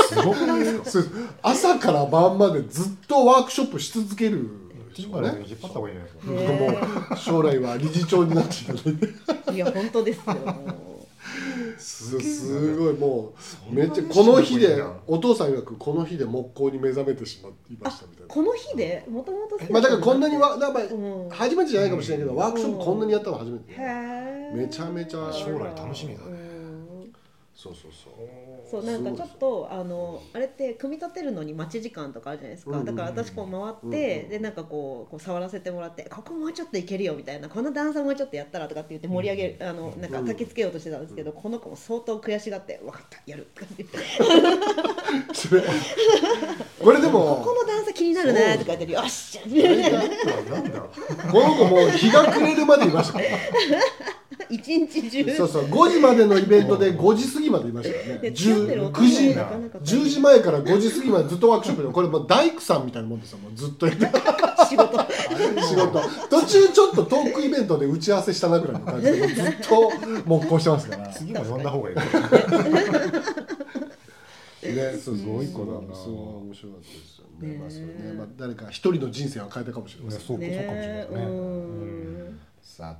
[0.08, 1.10] すごくないですか？
[1.42, 4.48] 朝から晩までずっとワークショップし続ける
[4.94, 10.34] でしょうね今ね引っ張った方がいいんじゃないですかへもう将来は理事長になっていただいや本当ですよ。
[10.34, 10.88] も
[11.78, 12.94] すすごい。
[12.94, 13.34] も
[13.70, 18.28] うめっちゃこの日でお父さん曰くこの日で木工に目覚めてしまいましたみたいな。
[18.28, 19.04] この日で？
[19.08, 20.86] もともとまあだからこんなにわだから
[21.30, 23.76] 初めてじゃないかもしれないけど、ワークショップこんなにやったの初めて。
[24.54, 25.30] めちゃめちゃ。
[25.32, 26.26] 将来楽しみだね。
[26.30, 26.57] うん
[27.60, 28.14] そうそうそう。
[28.70, 32.94] そうなんかちょっとあのあれって組み立てるのに待ち時間とかあるじゃないですか、うんうんうん。
[32.94, 43.48] だから私こう回って、うんうんでなんかこうこう触らせてもらってここもうちょっといけるよみたいなこの段差もうちょっとやったらとかって言って盛り上げる、あのなんか焚きつけようとしてたんですけど、この子も相当悔しがって分かったやる。
[43.54, 45.62] とかって言ってそれ
[46.80, 49.46] これでもここの段差気になるねとか言ってよっしゃ
[50.50, 53.18] なんだこの子もう日が暮れるまでいました
[54.50, 55.34] 一日中。
[55.34, 58.18] そうそう5時までのイベントで5時過ぎまでいましたよね。
[58.18, 58.82] で付き合ってる。
[58.82, 64.06] 10お9時なかなか10時前から5時過ぎまでずっとワークショップでこれもう大工さんみたいなもんですよもうずっとやって。
[64.68, 64.98] 仕事。
[64.98, 66.00] 仕事。
[66.28, 69.92] 途中ちょっとトークイベントで打ち合わせしたなぐらいの感じでずっと
[70.24, 71.08] 木工してますから。
[71.08, 71.96] 次も呼んだ方がいい。
[74.74, 75.94] ね、そうすごい子だな。
[75.94, 76.18] すごい
[76.48, 77.24] 面白かったですよ。
[77.40, 77.48] ね。
[77.48, 80.20] ねまあ、そうね、まあ、誰か一人の人生を変えたかもしれません。
[80.20, 81.26] そうかそうかもしれないですね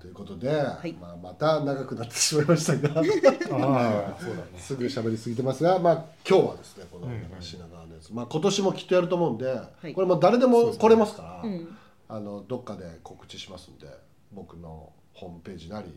[0.00, 0.48] ということで、
[0.84, 3.00] いまあ、また長くなってしまいましたが。
[3.00, 7.08] ああそうだねすぐ喋りすぎてますが、まあ、今日はですね、この
[7.40, 11.48] 品川のやつ、まあ、今年もきっとやると思うんで、いこれもう誰でも来れますから。
[11.48, 11.76] うん
[12.10, 13.86] あの、どっかで告知しますんで、
[14.32, 15.88] 僕のホームページなり。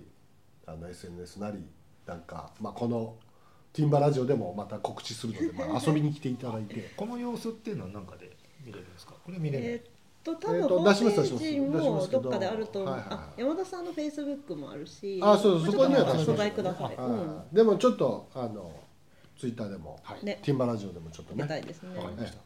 [0.65, 1.65] あの SNS なり、
[2.05, 3.15] なんか、まあ、この。
[3.73, 6.91] ティンバラジオでもまた告知するので、まあ、 遊びに来ていただいて。
[6.97, 8.35] この様子っていうのは何かで
[8.65, 9.13] 見れるんですか？
[9.23, 9.83] これ見れない、えーっ
[10.23, 12.19] と多分ホームページもど。
[12.21, 13.07] どっかであるとはいはいはい。
[13.11, 15.19] あ山田さんのフェイスブックもあるし。
[15.21, 17.41] あそうそこには素材ください、はいうん。
[17.51, 18.71] でもちょっとあの
[19.39, 20.23] ツイッターでも、はい。
[20.23, 20.39] ね。
[20.43, 21.89] ティンバラジオでもちょっと出ねたいですね。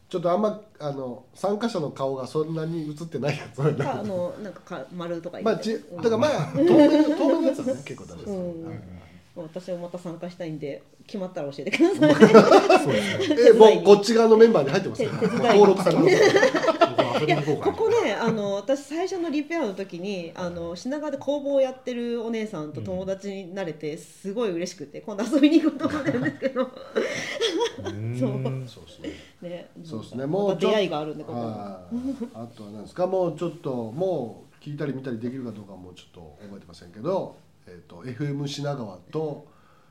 [0.08, 3.64] ちょっとあんまあの参加者の顔がそんなに映ってないやつあ
[4.02, 9.06] のなんかか丸とかまあちだからまあ透明透明のやつはね結構大丈夫です、
[9.36, 12.26] 私もまた参加したいんで決まったら教えてください。
[13.50, 16.16] えもうこっち側のメンバーに入ってます登録されてます
[17.20, 26.70] 僕は遊びに行こここねあの私最初のリペアの時にあの品川で工房をやってるお姉さんと友達になれてすごい嬉しくて今度遊びに行こうと思ってるんですけど。
[27.84, 28.18] うん。
[28.18, 28.30] そう。
[28.68, 29.00] そうです
[29.42, 29.48] ね。
[29.48, 29.70] ね。
[29.84, 30.26] そうですね。
[30.26, 32.26] まもう出会いがあるんでここはい。
[32.34, 33.06] あとは何ですか？
[33.06, 37.36] もうちょっともう聞いたり見たりできるかどうかはもうちょっと覚えてませんけど、
[37.66, 39.46] えー、と FM 品川と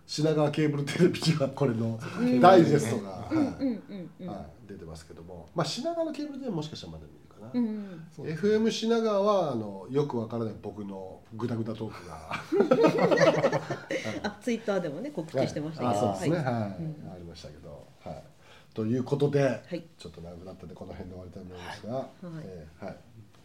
[0.08, 2.40] 品川ケーブルテレビにはこれのうん。
[2.40, 3.30] ダイジェストが、
[4.68, 12.30] 出てますけども、まあ、品川のケーブルテレビもしかしたらまだ見るかな、うん FM 品川はあのよくわからない僕のグダグダトークが。
[14.24, 16.06] あツイッターでもね告知してましたあけど。
[16.06, 16.36] そうですね。
[16.38, 16.62] はい、はい。
[16.62, 17.12] うん。
[17.14, 17.88] ありましたけど。
[18.04, 18.24] はい。
[18.74, 19.82] ということで、い。
[19.98, 22.08] ちょっと長くなったんでこの辺で終わりたいと思いますが、はい。
[22.44, 22.98] えーはい、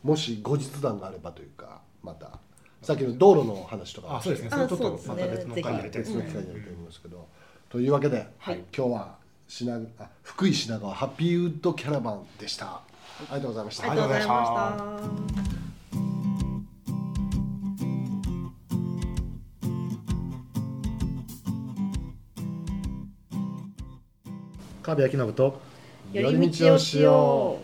[0.02, 2.38] もし後日談があればというかまた
[2.82, 4.16] さっきの道路の話とか。
[4.16, 4.48] あそうですね。
[4.52, 7.28] あそれちょっとまた別の回入れて別の機会にやりたいと思いますけど、
[7.68, 8.64] というわけで、はい。
[8.76, 9.14] 今日は
[9.46, 12.66] 品あ福井品川ハッピーウッドキャラバンでした。
[12.66, 12.82] あ
[13.22, 13.90] りがとうございました。
[13.90, 15.30] ありがとうございました。
[24.82, 25.60] 川辺明信と
[26.12, 27.58] 寄り道をしよ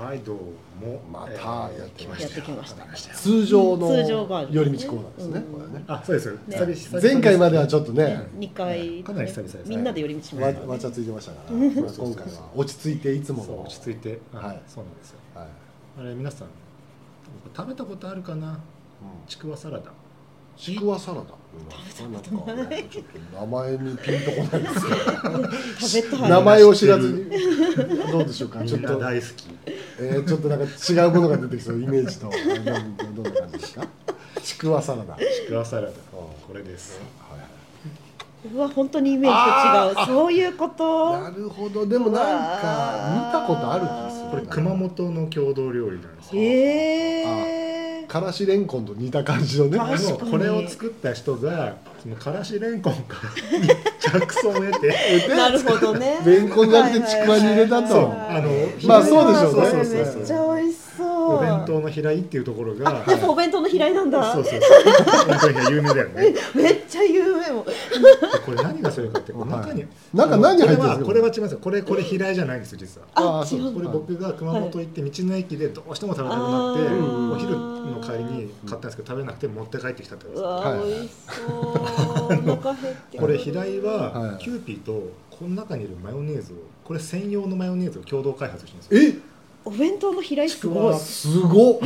[0.00, 0.36] はいどう
[0.82, 2.08] もまたえーやってう。
[2.08, 2.86] やってきました。
[3.14, 5.84] 通常の寄り道コーナーですね、うんこれね。
[5.88, 6.32] あそうです。
[6.32, 6.74] ね。
[6.74, 9.60] 久前回まではちょっとね、二回、かなり久々ですね。
[9.66, 10.66] みんなで寄り道しまわした。
[10.66, 13.60] わちゃついてましたから、まあ今回は落ち着いていつもの。
[13.60, 14.18] 落ち着いて。
[14.32, 14.44] はい。
[14.46, 15.18] はいそうなんですよ。
[15.34, 15.46] はい。
[16.00, 16.48] あれ皆さん
[17.54, 18.58] 食べたことあるかな？
[19.28, 19.92] ちくわサラダ
[20.60, 21.22] ちくわサラダ。
[23.40, 24.62] 名前にピンとこない。
[24.62, 24.68] で
[25.80, 27.30] すけ名前を知らずに。
[28.12, 28.58] どうでしょうか？
[28.60, 29.46] みんなちょっと、大好き
[29.98, 30.68] えー、ちょっとなんか違
[31.06, 31.80] うものが出てきそう。
[31.80, 32.30] イメージと。
[32.30, 33.86] どんな感じですか
[34.42, 35.14] ちくわサラダ。
[35.14, 35.92] はいちくわサラダ。
[35.92, 37.00] これです
[38.54, 40.06] うわ、本当にイメージと違う。
[40.06, 41.18] そういうこと？
[41.20, 41.86] なるほど。
[41.86, 44.24] でもなんか見たことある気する。
[44.24, 49.78] なこれ熊本の郷土料理なんですよええからしれんこんと似た感じのね。
[49.78, 50.18] あ確かに。
[50.18, 53.18] のこれを作った人がそのからしれんこんか
[53.52, 53.68] らに
[54.00, 56.18] 着想を得てなるほどね。
[56.24, 57.88] れんこんじゃなくてちくわに入れたと。
[57.88, 58.50] そうあの
[58.88, 59.70] まあそうでしょうね。
[59.70, 60.49] そうそうそう
[61.36, 64.32] お弁当の平井っていうところがやっぱお弁当の平井なんだ。
[64.32, 64.70] そうそうそう。
[65.24, 66.34] お弁当有名だよね。
[66.54, 67.64] めっちゃ有名も
[68.44, 71.04] これ何がそれかってこの中に、中何入ってるんですか？
[71.04, 71.58] これはこれは違いますよ。
[71.62, 73.40] これこれ平井じゃないんですよ実は。
[73.40, 73.72] あそう。
[73.72, 80.88] これ僕が熊本行って道の駅でどうしても食べたくなって、あーお昼の帰りに買ったんですけど食べなくて持って帰ってきたってことですうわはい。
[80.88, 81.72] 美味しそう。
[81.72, 81.76] お
[82.28, 83.20] 腹減ってくる。
[83.20, 84.42] これ平井ははい。
[84.42, 84.92] キューピーと
[85.30, 89.20] この中にいるマヨネーズをこれ専用のマヨネーズを共同開発してるんですよ。
[89.24, 89.29] え？
[89.64, 90.98] お弁当の平井すごい。
[90.98, 91.78] すごっ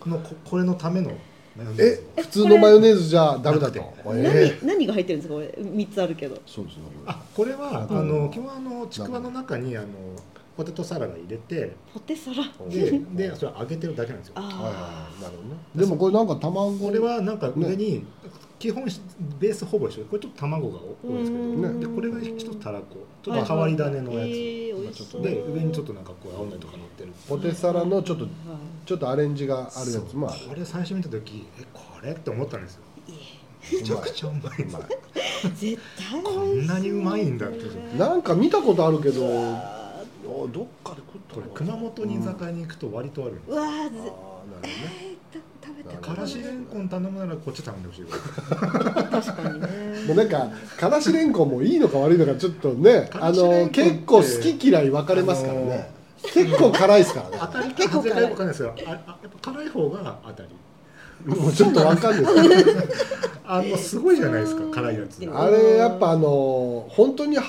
[0.00, 1.10] このここれのための
[1.56, 1.82] マヨネーズ。
[1.82, 1.86] を
[2.16, 3.80] え普通のマヨネーズじゃダメだと。
[3.80, 3.84] な
[4.16, 5.34] え何何が入ってるんですか？
[5.34, 5.54] これ。
[5.62, 6.40] 三つあるけど。
[6.46, 7.98] そうですねあこれは、うん。
[7.98, 9.86] あの基本あのちくわの中にあの
[10.56, 11.72] ポテトサラダ入れて。
[11.92, 12.44] ポテサラ。
[12.68, 14.34] ででそれ揚げてるだけなんですよ。
[14.36, 15.22] あはい。
[15.22, 15.56] なるほどね。
[15.76, 16.72] でもこれなんか卵。
[16.78, 18.04] これはなんか上に
[18.64, 18.82] 基本
[19.38, 21.80] ベースほぼ一緒でこれちょっと卵が多いですけど、うん。
[21.80, 27.12] でこれが一つたらこちょっと変わり種のやつ、で上にちょっっとなんかこう青のりとか乗ってる。
[27.28, 28.32] ポテサラのちょっとはい。
[28.86, 32.80] ちょっとアレンジがあるやつもあこれ最初見た時えこれって思ったんですよ。
[33.70, 34.64] めちゃくちゃうまい
[35.56, 35.78] 絶
[36.10, 37.98] 対こんなにうまいんだって。
[37.98, 39.20] なんか見たことあるけど。
[39.20, 45.13] どっかで食ったこれの熊本に居酒屋に行くと割とあるうわーあーなるぜほどね
[46.00, 49.66] からしれんこん頼むならこっち頼んでほしい確かにね。
[50.06, 55.90] もうなんかからしれんこんもいいのか悪いのかちょっとねあの結構好き嫌い分かれますからね。
[56.32, 57.38] 結構辛いですからね。
[57.40, 58.14] 当たり結構辛い。
[58.14, 58.74] かわかんないですよ。
[58.86, 60.48] ああやっぱ辛い方が当たり。
[61.26, 62.76] もうちょっと分かんないです
[63.46, 65.22] あのすごいじゃないですか辛いやつ。
[65.22, 67.44] うんあれやっぱあの本当には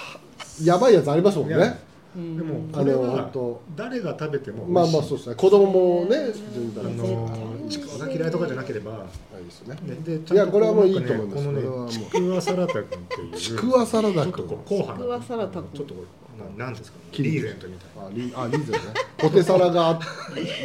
[0.64, 1.85] やばいやつありますもんね
[2.16, 2.38] うん。
[2.38, 3.32] でもあのこれは
[3.76, 5.36] 誰が食べてもまあまあそうですね。
[5.36, 9.06] 子供もね全あ然のちくわが嫌いとかじゃなければ。
[9.40, 9.78] いいですね。
[10.04, 11.46] ででいやこれはもういいと思います。
[11.46, 13.36] このねちくわサラダ君っていう。
[13.36, 14.34] ちくわサラダ君。
[14.34, 15.70] ちょっとこう硬派ちくわサラダ君。
[15.74, 16.06] ちょっとこう
[16.58, 16.98] ななんですか？
[16.98, 18.08] ねキリリーゼントみたいな。
[18.08, 18.80] あリあリーゼね。
[19.18, 19.94] ポテサラが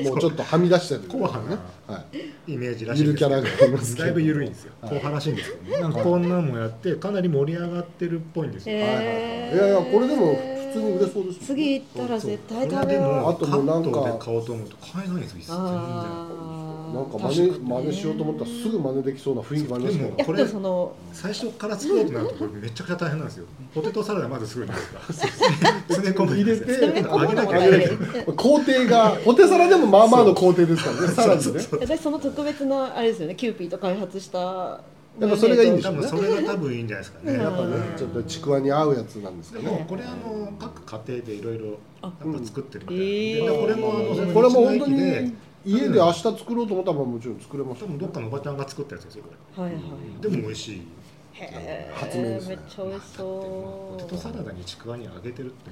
[0.05, 1.01] もうちょっとはみ出してる。
[1.03, 2.53] 硬派なはい。
[2.53, 3.37] イメージらしいんですけど。
[3.37, 4.07] ゆるキャラがいますけど。
[4.07, 4.73] だいぶ緩いんですよ。
[4.83, 5.81] 硬派らしいんですけどね。
[5.81, 8.77] なんかこんなんもやってかなり盛り上がってるっぽいんですよ。
[8.77, 9.55] へはいはいはい。
[9.55, 16.61] いやいやこれでも普通に売れそうですよ次行ったら絶対食べよもあともうなんか関東で買おうと思うと買えないんですよ全然
[16.91, 23.47] なんか真確似真似しようと思ったらすぐ真似できそうな雰囲気もありますけどでもこれその最初から作ろうとなるとこれめちゃくちゃ大変なんですよ。
[23.73, 25.29] ポテトサラダまず作るじゃないですか
[25.95, 31.09] 詰め込む入れて揚げなきゃいけない工程がポテサラでもまあまあの工程ですからね。
[31.09, 31.61] さらにね。
[31.81, 33.37] 私その特別なあれですよね。
[33.37, 34.81] キューピーと開発した
[35.21, 37.35] やっぱそれがいいんでしょ多分それが多分いいんじゃないですかね。
[37.35, 37.41] うん。
[37.41, 39.79] やっぱねちょっとちくわに合うやつなんですでかね。
[39.79, 41.79] もこれあの各家庭でいろいろやっ
[42.41, 45.35] ぱ作ってるみたででこれもあのこれも本当に
[45.67, 49.83] 家で明日作ろうと思ったらもちろん作れます多分どっかのおばちゃんが作ったやつですよこはいはい。
[50.23, 50.83] れでも美味しい。
[51.33, 52.55] へ発明ですね。
[52.55, 53.23] えめっちゃ美味しそ
[53.99, 55.71] ポテトサうラダにちくわに揚げてるって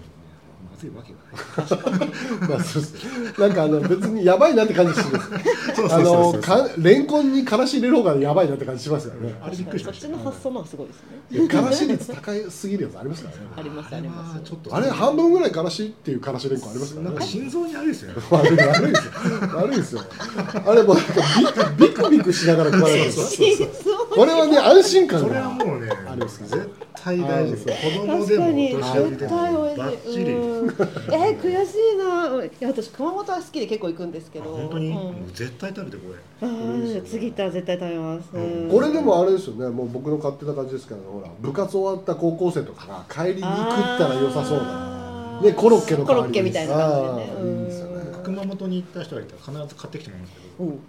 [0.70, 2.48] まずいわけがない。
[2.50, 3.40] まあそうです。
[3.40, 5.02] なんかあの別にやばいなって感じす。
[5.74, 9.34] そうあのかレンコンにからし入れる方がやばいなって感じしますよね。
[9.42, 10.08] あれびっくりしました。
[10.08, 11.02] そっちの発想のすごいですね。
[11.30, 13.42] いやからし率高すぎるやつありますからね。
[13.56, 17.10] ありますありますちょっとあれ半分ぐらいからしっていうからしレンコンありますからね。
[17.10, 18.22] なんか心臓に悪いですよね。
[18.30, 19.12] 悪い悪いですよ。
[19.54, 20.02] 悪いですよ。
[20.66, 27.90] あれもうなんかビビクビクしながら食われてるんですよこれはね安心感それはがもうねあれです絶対大事です。
[27.90, 28.68] 子供確でもおかに。
[28.70, 29.78] 年寄りで絶も対美味しい。
[29.78, 30.32] バッチリ。
[30.32, 30.68] うん。
[30.68, 32.44] えー、悔しいな。
[32.44, 34.56] いや私熊本は好きで結構行くんですけど。
[34.56, 34.88] 本当に？
[34.88, 34.94] うん。
[34.94, 37.00] もう絶対食べてこれ。
[37.02, 38.68] 次行ったら絶対食べます、うん。
[38.68, 39.68] これでもあれですよね。
[39.68, 43.52] もう僕の勝手な感じですけどほら部活終わった高校生とかが帰りに食っ
[43.98, 44.64] たら良さそうな。
[45.38, 46.40] あーねコロッケの代わりに。
[46.40, 47.32] コロッケみたいな感じでね。
[47.38, 47.92] あーいいですよね。
[47.92, 47.97] うん
[48.28, 50.64] 熊本に行った人がいたら必ず買ってきてもらうんですけど。
[50.64, 50.68] う。
[50.68, 50.80] ん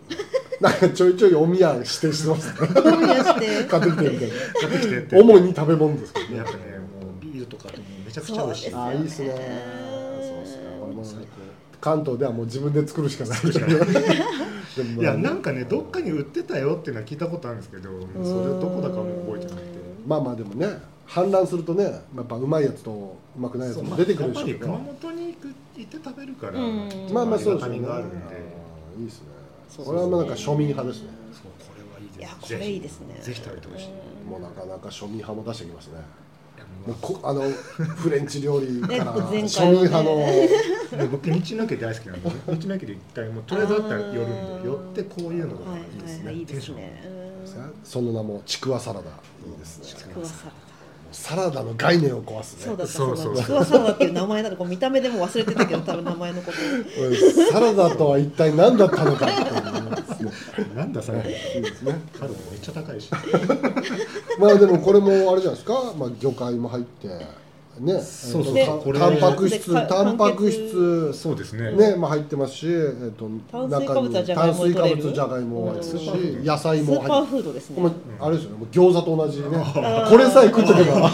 [0.61, 2.67] なんかちょいちょいお宮指定してますね。
[2.67, 3.63] どうやして。
[3.69, 4.29] 買ってきてみたい
[4.61, 5.15] 買ってきてって。
[5.15, 6.37] な主に食べ物ですけどね。
[6.37, 8.71] やっぱねもうビールとかともめちゃくちゃ美味しい。
[8.71, 9.27] そうああいいですね。
[9.27, 10.63] そうですね。
[10.83, 11.03] 俺も
[11.81, 13.39] 関東ではもう自分で作るしかない。
[14.79, 20.67] いやなんかねどっかに売ってたよっていうのは聞いたことあるんですけどそれどこだかも覚えてなくてまあまあでもね
[21.07, 24.59] 氾濫するとねやっぱうまいやつとうまくないやつも出てくるでしょうけど。
[24.59, 25.53] 熊本に行く
[25.85, 26.89] 行って食べるからうん。
[27.11, 27.87] まあまあそうですよね。
[27.89, 28.15] あるんで
[28.99, 29.27] いいですね。
[29.85, 31.09] これはもうなんか庶民派ですね。
[31.31, 33.19] そうこれはいいですいやこれいいですね。
[33.21, 33.89] ぜひ食べてほしい。
[34.27, 36.01] もうなかなか庶民派も出してきますね。
[36.85, 40.25] ももうこあの フレンチ料理から庶民派の。
[41.11, 47.19] 僕道の駅大好きなんで道の駅で一回もうとりあえずあったら寄るんで寄ってこういうのがはいいいですはいはいいいですね。
[47.83, 49.09] その名もちくわサラダ。
[49.09, 49.85] いいですね。
[49.85, 50.69] ちくわサラダ
[51.11, 52.63] サラダの概念を壊すね。
[52.65, 53.37] そうだったそうそう。
[53.37, 56.57] ちくわサラダっていう名前なのこう見た目でも忘れてたけど多分名前のこと。
[57.03, 57.51] うん。
[57.51, 59.99] サラダとは一体何だったのかっていう。
[59.99, 60.31] ですね
[60.75, 61.19] なんだそれ。
[61.19, 61.21] い
[61.59, 63.09] いですねカロリーめっちゃ高いし。
[64.39, 67.07] まあでもこれもあれじゃないですか、まあ、魚介も入って
[67.79, 67.99] ね。
[68.01, 68.93] そうそう。
[68.93, 71.71] タンパク質タンパク質そうですね。
[71.71, 77.81] ねまあ入ってますし、えっと炭水化物はじゃがいも炭水化物じゃがいも入ってますしうん野菜も入ってフードですね。
[77.81, 78.57] これあれですよね。
[78.57, 79.47] もう餃子と同じね。
[80.09, 81.09] これさえ食っとけば。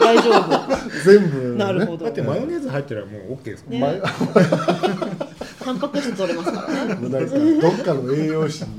[0.00, 0.82] 大丈夫。
[1.04, 2.04] 全部、ね、なるほど。
[2.04, 3.80] だってマヨネーズ入ってればもう OK ですもんね。
[3.80, 4.00] 前
[5.62, 6.94] タンパク質取れますからね。
[6.94, 8.70] もうなんかどっかの栄養士に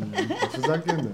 [0.53, 1.09] ふざけんなよ。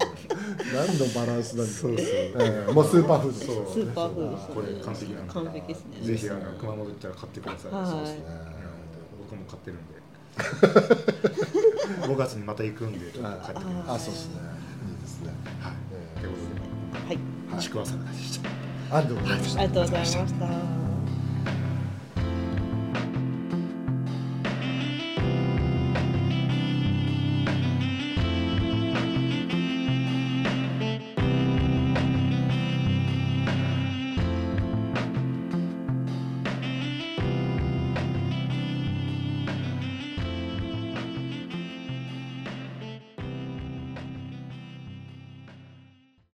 [0.74, 2.06] 何のバランスなんだそうそう。
[2.06, 2.34] え
[2.70, 2.72] え。
[2.72, 3.74] もうスーパーフードそう。
[3.74, 5.22] スーパーフードこれ完璧な。
[5.22, 6.02] んで完璧ですね。
[6.02, 7.72] ぜひあの熊本行ったら買ってください。
[7.72, 7.86] はい。
[7.88, 8.24] そうですね。
[9.20, 10.00] 僕も買ってるんで。
[12.08, 13.92] 5月にまた行くんでちょっと買ってきます。
[13.92, 14.34] あそうですね。
[14.90, 15.30] いいですね。
[15.60, 15.74] はい。
[16.18, 16.38] えというこ
[16.94, 17.18] とはい。
[17.58, 18.50] でちくわサラダでした。
[18.98, 19.62] ありがとうございました。
[19.62, 20.89] ありがとうございました